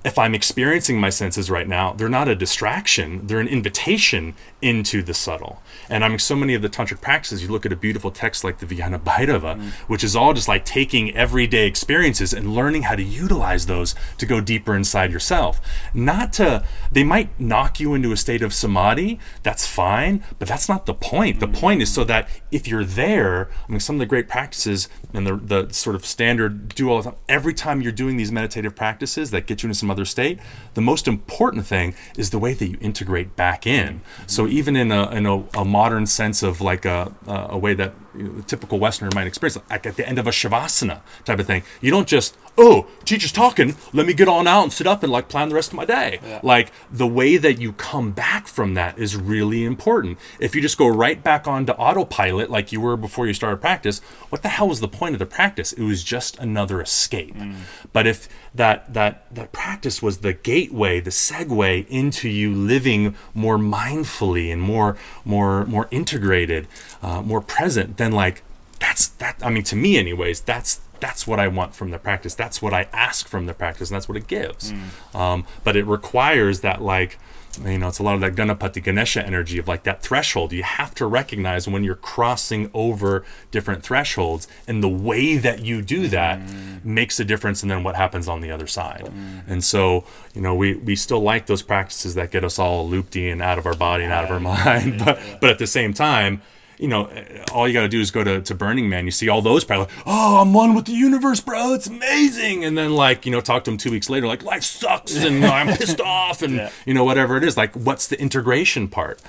[0.07, 5.03] if I'm experiencing my senses right now, they're not a distraction, they're an invitation into
[5.03, 5.61] the subtle.
[5.91, 8.45] And I mean, so many of the tantric practices, you look at a beautiful text
[8.45, 9.71] like the Vijnana Bhairava, mm.
[9.89, 14.27] which is all just like taking everyday experiences and learning how to utilize those to
[14.27, 15.61] go deeper inside yourself.
[15.93, 20.69] Not to, they might knock you into a state of samadhi, that's fine, but that's
[20.69, 21.41] not the point.
[21.41, 21.55] The mm.
[21.55, 25.27] point is so that if you're there, I mean, some of the great practices and
[25.27, 28.77] the, the sort of standard do all the time, every time you're doing these meditative
[28.77, 30.39] practices that get you into some state,
[30.75, 34.01] the most important thing is the way that you integrate back in.
[34.27, 37.93] So even in a, in a, a modern sense of like a a way that
[38.17, 41.39] you know, the typical Westerner might experience, like at the end of a shavasana type
[41.39, 44.87] of thing, you don't just, oh, teacher's talking, let me get on out and sit
[44.87, 46.21] up and like plan the rest of my day.
[46.43, 50.19] Like the way that you come back from that is really important.
[50.41, 54.01] If you just go right back onto autopilot like you were before you started practice,
[54.31, 55.73] what the hell was the point of the practice?
[55.73, 57.37] It was just another escape.
[57.93, 63.59] But if that that that practice was the gateway, the segue into you living more
[63.59, 66.67] mindfully and more more more integrated,
[67.03, 68.43] uh, more present, then like
[68.81, 69.37] that's that.
[69.43, 72.35] I mean, to me, anyways, that's that's what I want from the practice.
[72.35, 74.73] That's what I ask from the practice, and that's what it gives.
[74.73, 75.15] Mm.
[75.15, 77.19] Um, but it requires that like
[77.65, 80.53] you know, it's a lot of that Ganapati Ganesha energy of like that threshold.
[80.53, 85.83] You have to recognize when you're crossing over different thresholds, and the way that you
[85.83, 86.85] do that mm.
[86.85, 89.05] makes a difference in then what happens on the other side.
[89.07, 89.49] Mm.
[89.49, 93.17] And so, you know, we, we still like those practices that get us all looped
[93.17, 95.93] and out of our body and out of our mind, but but at the same
[95.93, 96.43] time.
[96.79, 97.11] You know,
[97.53, 99.05] all you got to do is go to, to Burning Man.
[99.07, 101.73] You see all those people, like, oh, I'm one with the universe, bro.
[101.75, 102.65] It's amazing.
[102.65, 105.45] And then, like, you know, talk to them two weeks later, like, life sucks and
[105.45, 106.71] I'm pissed off and, Yeah.
[106.85, 107.57] you know, whatever it is.
[107.57, 109.21] Like, what's the integration part?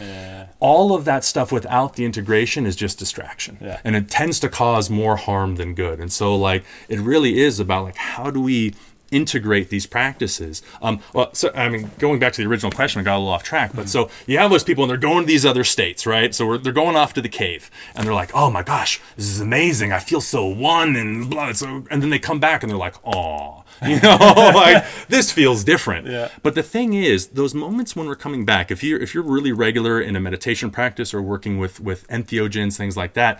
[0.59, 3.57] All of that stuff without the integration is just distraction.
[3.61, 3.79] Yeah.
[3.83, 5.99] And it tends to cause more harm than good.
[5.99, 8.73] And so, like, it really is about, like, how do we
[9.11, 10.61] integrate these practices.
[10.81, 13.33] Um well so i mean going back to the original question i got a little
[13.33, 16.05] off track but so you have those people and they're going to these other states
[16.05, 16.33] right?
[16.33, 19.25] So we're, they're going off to the cave and they're like oh my gosh this
[19.27, 19.91] is amazing.
[19.91, 22.95] I feel so one and blah so and then they come back and they're like
[23.05, 24.17] oh you know
[24.55, 26.07] like this feels different.
[26.07, 26.29] Yeah.
[26.43, 29.51] but the thing is those moments when we're coming back if you're if you're really
[29.51, 33.39] regular in a meditation practice or working with with entheogens things like that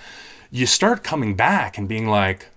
[0.51, 2.47] you start coming back and being like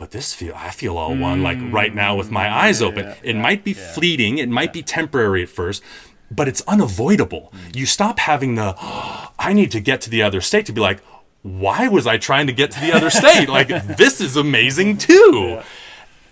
[0.00, 1.72] but this feel I feel all one like mm.
[1.72, 3.04] right now with my eyes open.
[3.04, 5.82] yeah, it might be fleeting, it might be temporary at first,
[6.30, 7.52] but it's unavoidable.
[7.52, 7.76] Mm.
[7.76, 8.74] You stop having the
[9.38, 11.02] I need to get to the other state to be like,
[11.42, 13.48] why was I trying to get to the other state?
[13.60, 15.60] Like this is amazing too.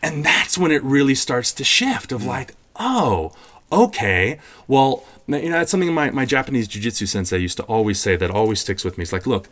[0.02, 2.26] And that's when it really starts to shift of mm.
[2.26, 3.32] like, oh,
[3.70, 4.38] okay.
[4.66, 8.30] Well, you know, that's something my, my Japanese jiu-jitsu sensei used to always say that
[8.30, 9.02] always sticks with me.
[9.02, 9.48] It's like, look,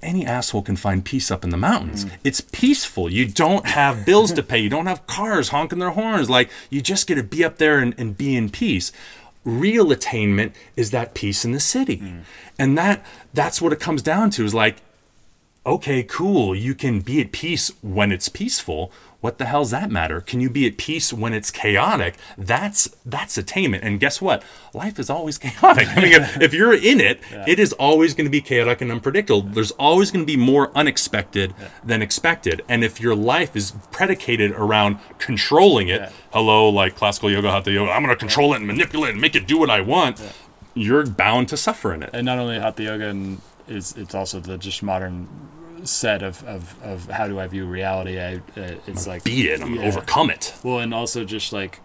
[0.00, 2.04] any asshole can find peace up in the mountains.
[2.04, 2.12] Mm.
[2.22, 3.10] It's peaceful.
[3.10, 4.58] You don't have bills to pay.
[4.58, 6.30] You don't have cars honking their horns.
[6.30, 8.92] Like, you just get to be up there and, and be in peace
[9.46, 12.22] real attainment is that peace in the city mm.
[12.58, 14.78] and that that's what it comes down to is like
[15.64, 18.90] okay cool you can be at peace when it's peaceful
[19.20, 20.20] what the hell's that matter?
[20.20, 22.16] Can you be at peace when it's chaotic?
[22.36, 23.82] That's that's attainment.
[23.82, 24.42] And guess what?
[24.74, 25.88] Life is always chaotic.
[25.88, 27.44] I mean, if, if you're in it, yeah.
[27.46, 29.42] it is always going to be chaotic and unpredictable.
[29.42, 31.68] There's always going to be more unexpected yeah.
[31.84, 32.62] than expected.
[32.68, 36.10] And if your life is predicated around controlling it, yeah.
[36.32, 39.20] hello, like classical yoga, hatha yoga, I'm going to control it and manipulate it and
[39.20, 40.20] make it do what I want.
[40.74, 42.10] You're bound to suffer in it.
[42.12, 45.28] And not only hatha yoga and is it's also the just modern
[45.84, 48.20] set of, of, of how do I view reality.
[48.20, 49.82] I uh, it's like beat it, I'm yeah.
[49.82, 50.54] overcome it.
[50.62, 51.80] Well, and also just like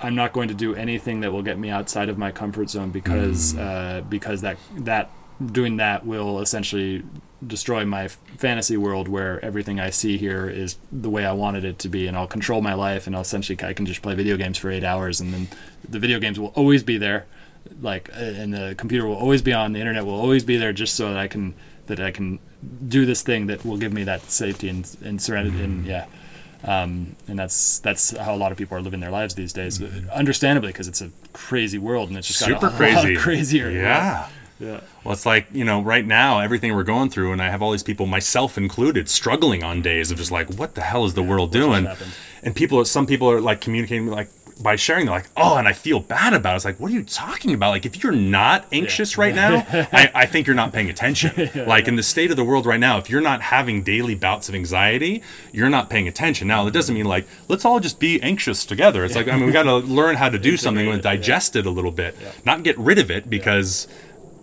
[0.00, 2.90] I'm not going to do anything that will get me outside of my comfort zone
[2.90, 3.58] because mm.
[3.60, 5.10] uh, because that that
[5.52, 7.02] doing that will essentially
[7.46, 11.78] destroy my fantasy world where everything I see here is the way I wanted it
[11.80, 14.36] to be, and I'll control my life, and I'll essentially I can just play video
[14.36, 15.48] games for eight hours, and then
[15.88, 17.26] the video games will always be there,
[17.80, 20.72] like, uh, and the computer will always be on, the internet will always be there,
[20.72, 21.54] just so that I can
[21.86, 22.38] that I can
[22.88, 25.90] do this thing that will give me that safety and, and serenity and mm-hmm.
[25.90, 26.06] yeah
[26.64, 29.78] um, and that's that's how a lot of people are living their lives these days
[29.78, 30.08] mm-hmm.
[30.10, 34.28] understandably because it's a crazy world and it's just super crazy lot crazier yeah
[34.58, 34.80] yeah.
[35.04, 37.72] Well, it's like, you know, right now, everything we're going through, and I have all
[37.72, 41.22] these people, myself included, struggling on days of just like, what the hell is the
[41.22, 41.86] yeah, world doing?
[42.42, 44.30] And people, some people are like communicating, like,
[44.60, 46.56] by sharing, they're like, oh, and I feel bad about it.
[46.56, 47.70] It's like, what are you talking about?
[47.70, 49.20] Like, if you're not anxious yeah.
[49.22, 51.32] right now, I, I, think you're not paying attention.
[51.54, 51.90] yeah, like, yeah.
[51.90, 54.54] in the state of the world right now, if you're not having daily bouts of
[54.54, 56.48] anxiety, you're not paying attention.
[56.48, 59.04] Now, that doesn't mean like, let's all just be anxious together.
[59.04, 61.66] It's like, I mean, we got to learn how to do something and digest it
[61.66, 63.88] a little bit, not get rid of it because.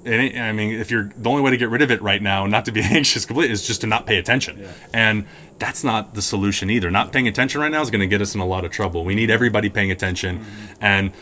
[0.05, 2.65] I mean, if you're the only way to get rid of it right now, not
[2.65, 4.67] to be anxious completely, is just to not pay attention.
[4.93, 5.25] And
[5.59, 6.91] that's not the solution either.
[6.91, 9.05] Not paying attention right now is going to get us in a lot of trouble.
[9.05, 10.39] We need everybody paying attention.
[10.39, 10.73] Mm-hmm.
[10.81, 11.13] And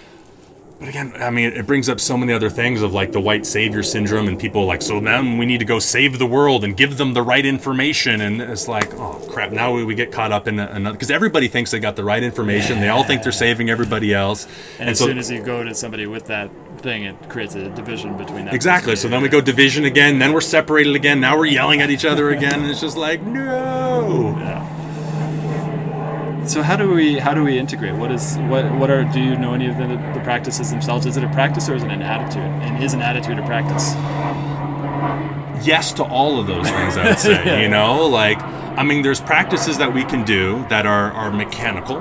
[0.81, 3.45] but again, I mean, it brings up so many other things of like the white
[3.45, 6.75] savior syndrome and people like, so then we need to go save the world and
[6.75, 8.19] give them the right information.
[8.19, 11.47] And it's like, oh crap, now we, we get caught up in another, because everybody
[11.47, 12.79] thinks they got the right information.
[12.79, 14.45] They all think they're saving everybody else.
[14.79, 16.49] And, and as so, soon as you go to somebody with that
[16.81, 18.53] thing, it creates a division between that.
[18.53, 18.95] Exactly.
[18.95, 22.05] So then we go division again, then we're separated again, now we're yelling at each
[22.05, 22.61] other again.
[22.61, 24.35] And it's just like, no.
[24.37, 24.81] Yeah
[26.47, 27.95] so how do we how do we integrate?
[27.95, 31.05] What is what what are do you know any of the, the practices themselves?
[31.05, 32.43] Is it a practice or is it an attitude?
[32.43, 33.93] And is an attitude a practice?
[35.65, 36.97] Yes to all of those things.
[36.97, 37.45] I would say.
[37.45, 37.59] yeah.
[37.61, 41.97] You know, like I mean, there's practices that we can do that are are mechanical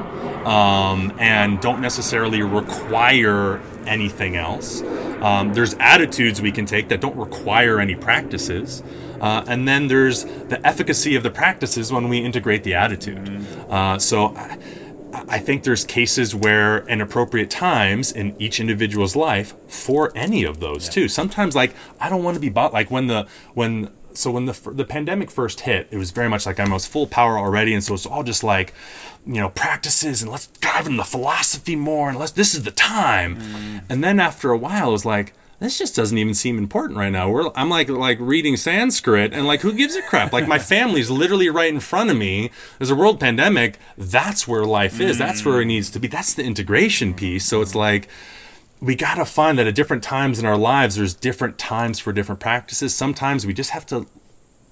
[0.46, 3.60] um, and don't necessarily require
[3.90, 4.82] anything else.
[5.20, 8.82] Um, there's attitudes we can take that don't require any practices.
[9.20, 13.18] Uh, and then there's the efficacy of the practices when we integrate the attitude.
[13.18, 13.70] Mm-hmm.
[13.70, 14.34] Uh, so
[15.12, 20.60] I think there's cases where in appropriate times in each individual's life for any of
[20.60, 20.92] those yeah.
[20.92, 21.08] too.
[21.08, 24.58] Sometimes like I don't want to be bought like when the when so when the
[24.72, 27.82] the pandemic first hit, it was very much like I was full power already, and
[27.82, 28.74] so it's all just like,
[29.26, 33.36] you know, practices and let's dive into philosophy more, and let's this is the time.
[33.36, 33.82] Mm.
[33.88, 37.10] And then after a while, it was like, this just doesn't even seem important right
[37.10, 37.28] now.
[37.30, 40.32] We're, I'm like like reading Sanskrit and like who gives a crap?
[40.32, 42.50] Like my family's literally right in front of me.
[42.78, 43.78] There's a world pandemic.
[43.96, 45.18] That's where life is.
[45.18, 46.08] That's where it needs to be.
[46.08, 47.44] That's the integration piece.
[47.44, 48.08] So it's like
[48.80, 52.12] we got to find that at different times in our lives there's different times for
[52.12, 52.94] different practices.
[52.94, 54.06] Sometimes we just have to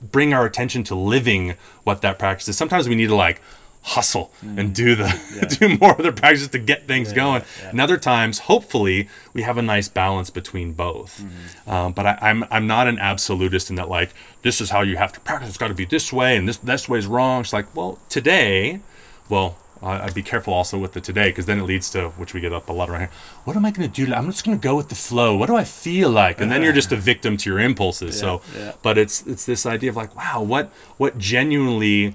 [0.01, 1.55] bring our attention to living
[1.85, 2.57] what that practice is.
[2.57, 3.41] Sometimes we need to like
[3.83, 4.59] hustle mm.
[4.59, 5.05] and do the
[5.35, 5.49] yeah.
[5.49, 7.43] do more of the practice to get things yeah, going.
[7.63, 7.71] Yeah.
[7.71, 11.21] And other times, hopefully, we have a nice balance between both.
[11.21, 11.71] Mm-hmm.
[11.71, 14.11] Um, but I, am I'm, I'm not an absolutist in that like
[14.43, 15.49] this is how you have to practice.
[15.49, 17.43] It's got to be this way, and this this way is wrong.
[17.43, 18.81] It's like well today,
[19.29, 19.59] well.
[19.83, 22.53] I'd be careful also with the today because then it leads to which we get
[22.53, 23.11] up a lot around here.
[23.45, 24.12] What am I going to do?
[24.12, 25.37] I'm just going to go with the flow.
[25.37, 26.41] What do I feel like?
[26.41, 28.18] And then you're just a victim to your impulses.
[28.18, 28.43] so,
[28.83, 32.14] but it's it's this idea of like, wow, what what genuinely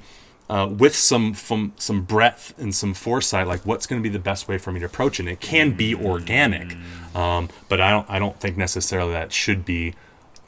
[0.49, 4.19] uh, with some, from some breadth and some foresight, like what's going to be the
[4.19, 5.23] best way for me to approach it.
[5.23, 6.75] And it can be organic,
[7.15, 9.95] um, but I don't I don't think necessarily that should be,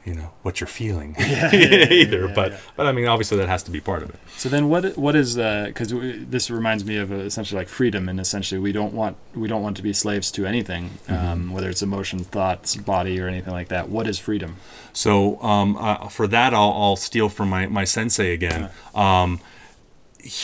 [0.06, 2.28] you know, what you're feeling yeah, yeah, either.
[2.28, 4.20] Yeah, but but I mean, obviously that has to be part of it.
[4.36, 8.08] So then, what what is because uh, this reminds me of uh, essentially like freedom,
[8.08, 11.26] and essentially we don't want we don't want to be slaves to anything, mm-hmm.
[11.26, 13.88] um, whether it's emotion, thoughts, body, or anything like that.
[13.88, 14.56] What is freedom?
[14.92, 18.70] So um, uh, for that, I'll, I'll steal from my my sensei again.
[18.94, 19.40] Um,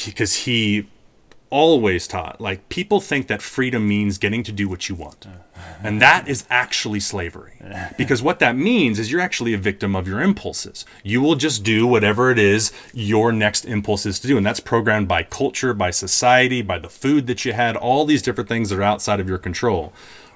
[0.04, 0.86] because he
[1.52, 5.26] always taught like people think that freedom means getting to do what you want.
[5.84, 7.52] And that is actually slavery.
[7.98, 10.84] Because what that means is you're actually a victim of your impulses.
[11.04, 14.36] You will just do whatever it is your next impulse is to do.
[14.36, 18.22] And that's programmed by culture, by society, by the food that you had, all these
[18.22, 19.92] different things that are outside of your control.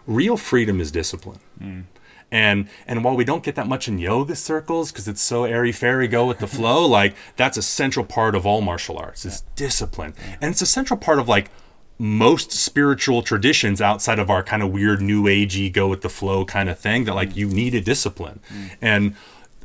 [0.07, 1.41] Real freedom is discipline.
[1.61, 1.85] Mm.
[2.31, 5.73] And and while we don't get that much in yoga circles because it's so airy
[5.73, 9.43] fairy, go with the flow, like that's a central part of all martial arts is
[9.55, 11.51] discipline, and it's a central part of like
[11.99, 16.45] most spiritual traditions outside of our kind of weird new agey go with the flow
[16.45, 17.37] kind of thing that like mm.
[17.37, 18.71] you need a discipline, mm.
[18.83, 19.15] and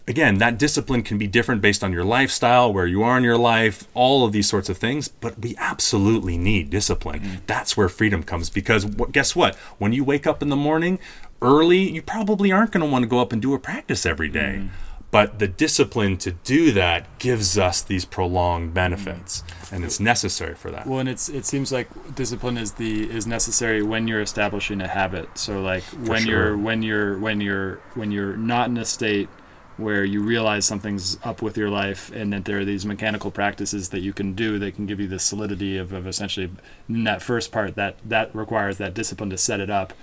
[0.08, 3.38] again that discipline can be different based on your lifestyle where you are in your
[3.38, 7.22] life all of these sorts of things but we absolutely need discipline.
[7.22, 7.38] Mm.
[7.48, 9.56] That's where freedom comes because guess what?
[9.80, 11.00] When you wake up in the morning
[11.42, 14.30] early you probably aren't going to want to go up and do a practice every
[14.30, 14.70] day mm.
[15.10, 19.72] but the discipline to do that gives us these prolonged benefits mm.
[19.74, 23.26] and it's necessary for that Well, and it's it seems like discipline is the is
[23.26, 25.38] necessary when you're establishing a habit.
[25.38, 26.32] So like when sure.
[26.32, 29.30] you're when you're when you're when you're not in a state
[29.78, 33.90] where you realize something's up with your life and that there are these mechanical practices
[33.90, 36.52] that you can do that can give you the solidity of, of essentially
[36.90, 39.94] in that first part that that requires that discipline to set it up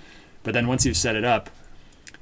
[0.49, 1.51] but then once you've set it up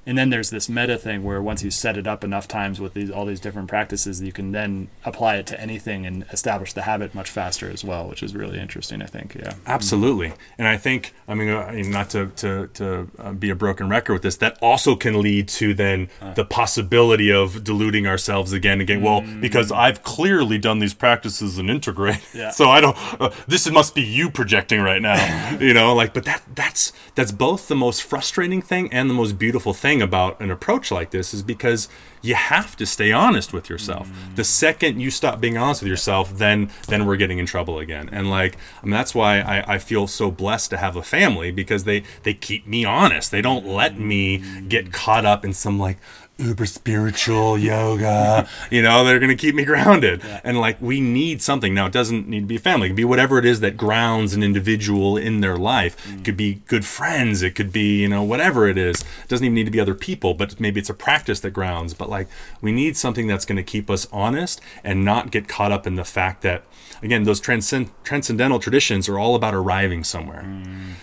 [0.08, 2.96] and then there's this meta thing where once you set it up enough times with
[2.96, 6.84] these all these different practices you can then apply it to anything and establish the
[6.84, 10.78] habit much faster as well which is really interesting i think yeah Absolutely, and I
[10.78, 14.38] think I mean, uh, not to to to uh, be a broken record with this,
[14.38, 19.02] that also can lead to then the possibility of deluding ourselves again and again.
[19.02, 22.50] Well, because I've clearly done these practices and integrate, Yeah.
[22.60, 22.98] so I don't.
[23.22, 25.94] Uh, this must be you projecting right now, you know.
[25.94, 29.97] Like, but that that's that's both the most frustrating thing and the most beautiful thing
[30.02, 31.88] about an approach like this is because
[32.22, 34.10] you have to stay honest with yourself.
[34.10, 34.36] Mm.
[34.36, 38.10] The second you stop being honest with yourself, then then we're getting in trouble again.
[38.12, 41.52] And like, I mean, that's why I, I feel so blessed to have a family
[41.52, 43.32] because they they keep me honest.
[43.32, 45.98] They don't let me get caught up in some like
[46.38, 48.48] uber spiritual yoga.
[48.70, 50.22] You know, they're gonna keep me grounded.
[50.44, 51.74] And like, we need something.
[51.74, 52.88] Now, it doesn't need to be a family.
[52.88, 55.96] It can be whatever it is that grounds an individual in their life.
[56.08, 56.26] It mm.
[56.26, 57.42] could be good friends.
[57.42, 59.02] It could be you know whatever it is.
[59.02, 60.34] It doesn't even need to be other people.
[60.34, 61.94] But maybe it's a practice that grounds.
[61.94, 62.28] But like,
[62.62, 65.96] we need something that's going to keep us honest and not get caught up in
[65.96, 66.64] the fact that
[67.02, 70.94] again those transcend- transcendental traditions are all about arriving somewhere mm.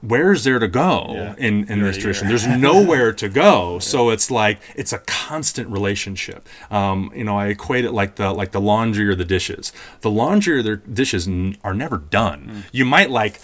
[0.00, 1.34] Where's there to go Yeah.
[1.38, 2.24] in, in this tradition?
[2.26, 2.30] yeah.
[2.30, 3.78] There's nowhere to go.
[3.90, 6.48] So it's like it's a constant relationship.
[6.70, 9.72] Um, you know, I equate it like the like the laundry or the dishes.
[10.02, 12.64] The laundry or the dishes n- are never done.
[12.72, 13.40] You might like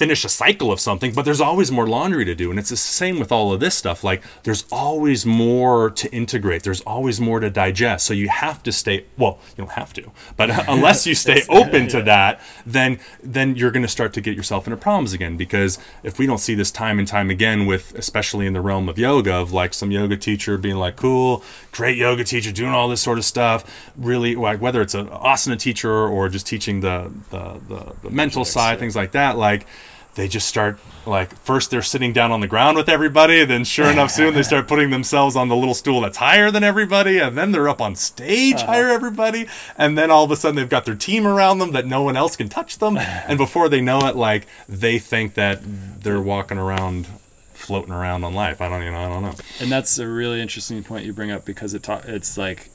[0.00, 2.48] finish a cycle of something, but there's always more laundry to do.
[2.48, 4.02] And it's the same with all of this stuff.
[4.02, 6.62] Like there's always more to integrate.
[6.62, 8.06] There's always more to digest.
[8.06, 11.86] So you have to stay well, you don't have to, but unless you stay open
[11.88, 15.78] to that, then then you're going to start to get yourself into problems again because
[16.02, 18.98] if we don't see this time and time again with especially in the realm of
[18.98, 23.02] yoga of like some yoga teacher being like cool great yoga teacher doing all this
[23.02, 27.60] sort of stuff really like whether it's an asana teacher or just teaching the the,
[27.68, 29.66] the, the mental side things like that like
[30.14, 33.90] they just start like first they're sitting down on the ground with everybody then sure
[33.90, 37.38] enough soon they start putting themselves on the little stool that's higher than everybody and
[37.38, 38.66] then they're up on stage uh-huh.
[38.66, 39.46] higher everybody
[39.78, 42.16] and then all of a sudden they've got their team around them that no one
[42.16, 45.60] else can touch them and before they know it like they think that
[46.02, 47.06] they're walking around
[47.60, 48.60] floating around on life.
[48.60, 49.34] I don't you know i don't know.
[49.60, 52.69] And that's a really interesting point you bring up because it ta- it's like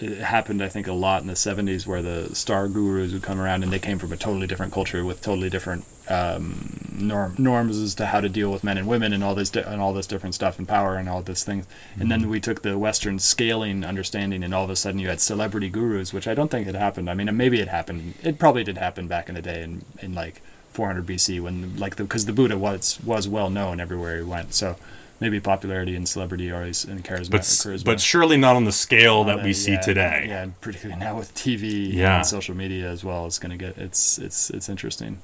[0.00, 3.40] it happened I think a lot in the 70s where the star gurus would come
[3.40, 7.78] around and they came from a totally different culture with totally different um, norm, norms
[7.78, 9.92] as to how to deal with men and women and all this di- and all
[9.92, 11.66] this different stuff and power and all this things.
[11.98, 15.20] And then we took the western scaling understanding and all of a sudden you had
[15.20, 17.10] celebrity gurus which I don't think had happened.
[17.10, 20.14] I mean maybe it happened it probably did happen back in the day in, in
[20.14, 20.42] like
[20.72, 24.54] 400 BC when like the because the Buddha was was well known everywhere he went.
[24.54, 24.76] So
[25.20, 27.84] maybe popularity and celebrity are always and charisma, but charisma.
[27.84, 31.00] but surely not on the scale that Uh, we see yeah, today Yeah, and particularly
[31.04, 32.16] now with TV Yeah.
[32.18, 35.18] and social media as well, it's going to get it's it's it's interesting.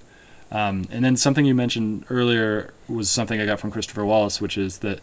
[0.53, 4.57] Um, and then something you mentioned earlier was something I got from Christopher Wallis, which
[4.59, 5.01] is that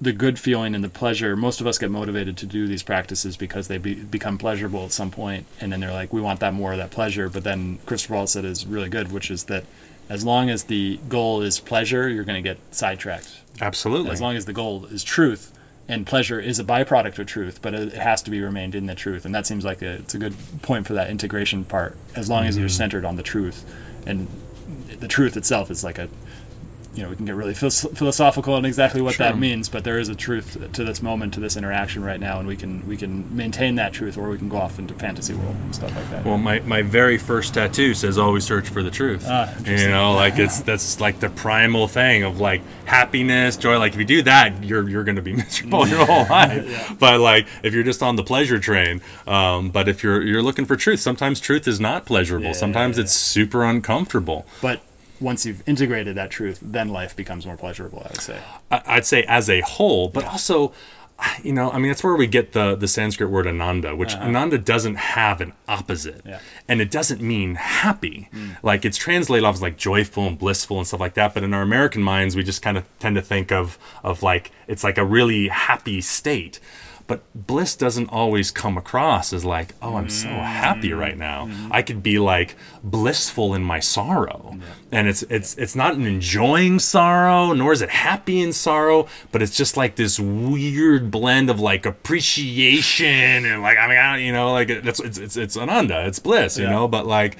[0.00, 1.36] the good feeling and the pleasure.
[1.36, 4.90] Most of us get motivated to do these practices because they be, become pleasurable at
[4.92, 7.28] some point, and then they're like, we want that more of that pleasure.
[7.28, 9.64] But then Christopher Wallis said is really good, which is that
[10.12, 13.40] as long as the goal is pleasure, you're going to get sidetracked.
[13.62, 14.10] Absolutely.
[14.10, 15.56] As long as the goal is truth
[15.88, 18.94] and pleasure is a byproduct of truth but it has to be remained in the
[18.94, 21.96] truth and that seems like a, it's a good point for that integration part.
[22.14, 22.76] As long as you're mm-hmm.
[22.76, 23.64] centered on the truth
[24.06, 24.28] and
[25.00, 26.10] the truth itself is like a
[26.94, 30.08] you know we can get really philosophical on exactly what that means, but there is
[30.08, 33.34] a truth to this moment, to this interaction right now, and we can we can
[33.34, 36.24] maintain that truth, or we can go off into fantasy world and stuff like that.
[36.24, 39.24] Well, my, my very first tattoo says always search for the truth.
[39.26, 43.78] Ah, you know, like it's that's like the primal thing of like happiness, joy.
[43.78, 46.96] Like if you do that, you're you're gonna be miserable your whole life.
[46.98, 50.66] But like if you're just on the pleasure train, um, but if you're you're looking
[50.66, 52.46] for truth, sometimes truth is not pleasurable.
[52.48, 54.46] Yeah, sometimes yeah, it's super uncomfortable.
[54.60, 54.82] but
[55.22, 58.00] once you've integrated that truth, then life becomes more pleasurable.
[58.04, 58.38] I would say.
[58.70, 60.72] I'd say as a whole, but also,
[61.44, 64.58] you know, I mean, that's where we get the the Sanskrit word ananda, which ananda
[64.58, 66.30] doesn't have an opposite, Uh-huh.
[66.30, 66.38] Yeah.
[66.68, 68.28] and it doesn't mean happy.
[68.34, 68.56] Mm.
[68.62, 71.32] Like it's translated off as like joyful and blissful and stuff like that.
[71.34, 74.50] But in our American minds, we just kind of tend to think of of like
[74.66, 76.58] it's like a really happy state.
[77.06, 80.98] But bliss doesn't always come across as like, oh, I'm so happy mm-hmm.
[80.98, 81.46] right now.
[81.46, 81.72] Mm-hmm.
[81.72, 84.58] I could be like blissful in my sorrow,
[84.90, 89.42] and it's it's it's not an enjoying sorrow, nor is it happy in sorrow, but
[89.42, 94.32] it's just like this weird blend of like appreciation and like I mean, I, you
[94.32, 96.70] know, like it's it's it's, it's ananda, it's bliss, you Yeah.
[96.70, 96.88] know.
[96.88, 97.36] But like,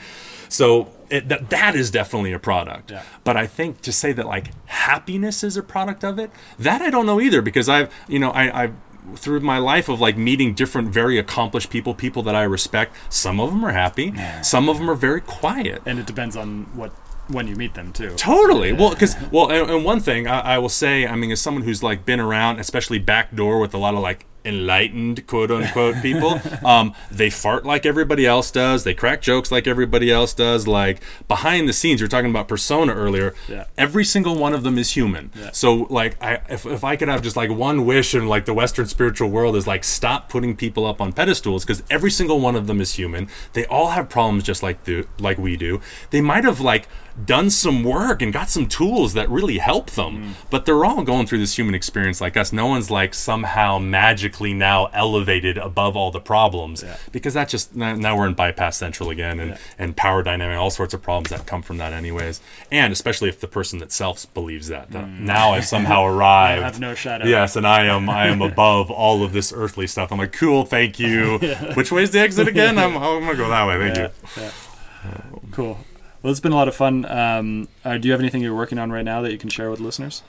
[0.49, 2.91] so it, that that is definitely a product.
[2.91, 3.03] Yeah.
[3.25, 6.91] But I think to say that like happiness is a product of it, that I
[6.91, 8.75] don't know either because I've you know I I've
[9.17, 12.95] through my life of like meeting different very accomplished people, people that I respect.
[13.09, 15.83] Some of them are happy, some of them are very quiet.
[15.87, 16.93] And it depends on what
[17.29, 18.15] when you meet them too.
[18.17, 18.73] Totally.
[18.73, 21.63] Well, because well, and, and one thing I, I will say, I mean, as someone
[21.63, 26.41] who's like been around, especially backdoor with a lot of like enlightened quote unquote people,
[26.65, 28.85] um, they fart like everybody else does.
[28.85, 30.67] They crack jokes like everybody else does.
[30.67, 33.35] Like behind the scenes, you're talking about persona earlier.
[33.49, 33.65] Yeah.
[33.77, 35.31] Every single one of them is human.
[35.35, 35.51] Yeah.
[35.53, 38.55] So like, I if, if I could have just like one wish in like the
[38.55, 42.57] Western spiritual world is like stop putting people up on pedestals because every single one
[42.57, 43.29] of them is human.
[43.53, 45.81] They all have problems just like the like we do.
[46.11, 46.89] They might have like
[47.27, 50.17] done some work and got some tools that really help them.
[50.35, 50.51] Mm.
[50.51, 52.53] But they're all going through this human experience like us.
[52.53, 56.97] No one's like somehow magically now elevated above all the problems Yeah.
[57.13, 59.59] because that just now now we're in bypass central again and, Yeah.
[59.79, 62.41] and power dynamic, all sorts of problems that come from that anyways.
[62.71, 64.91] And especially if the person itself believes that.
[64.93, 66.63] that Now I've somehow arrived.
[66.63, 66.65] Mm.
[66.65, 67.27] have no shadow.
[67.27, 70.11] Yes, and I am I am above all of this earthly stuff.
[70.13, 71.39] I'm like, cool, thank you.
[71.75, 72.79] Which way's the exit again?
[72.79, 73.79] I'm, I'm gonna go that way.
[73.79, 74.43] Thank Yeah, you.
[74.43, 75.21] yeah.
[75.51, 75.79] Cool.
[76.23, 77.05] Well, it's been a lot of fun.
[77.07, 79.71] Um, uh, do you have anything you're working on right now that you can share
[79.71, 80.23] with listeners?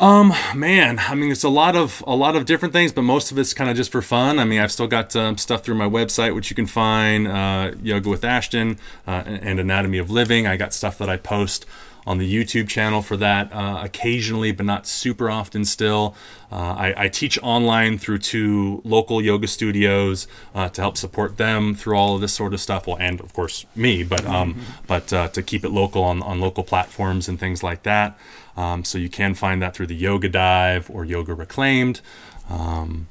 [0.00, 3.30] Um, man i mean it's a lot of a lot of different things but most
[3.30, 5.74] of it's kind of just for fun i mean i've still got um, stuff through
[5.74, 10.46] my website which you can find uh, yoga with ashton uh, and anatomy of living
[10.46, 11.66] i got stuff that i post
[12.06, 16.14] on the youtube channel for that uh, occasionally but not super often still
[16.50, 21.74] uh, I, I teach online through two local yoga studios uh, to help support them
[21.74, 25.12] through all of this sort of stuff well and of course me but um, but
[25.12, 28.18] uh, to keep it local on, on local platforms and things like that
[28.56, 32.00] um, so you can find that through the Yoga Dive or Yoga Reclaimed.
[32.50, 33.08] Um,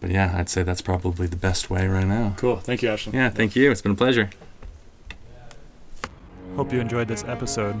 [0.00, 2.34] but yeah, I'd say that's probably the best way right now.
[2.36, 2.56] Cool.
[2.56, 3.12] Thank you, Ashton.
[3.12, 3.70] Yeah, thank you.
[3.70, 4.30] It's been a pleasure.
[6.56, 7.80] Hope you enjoyed this episode.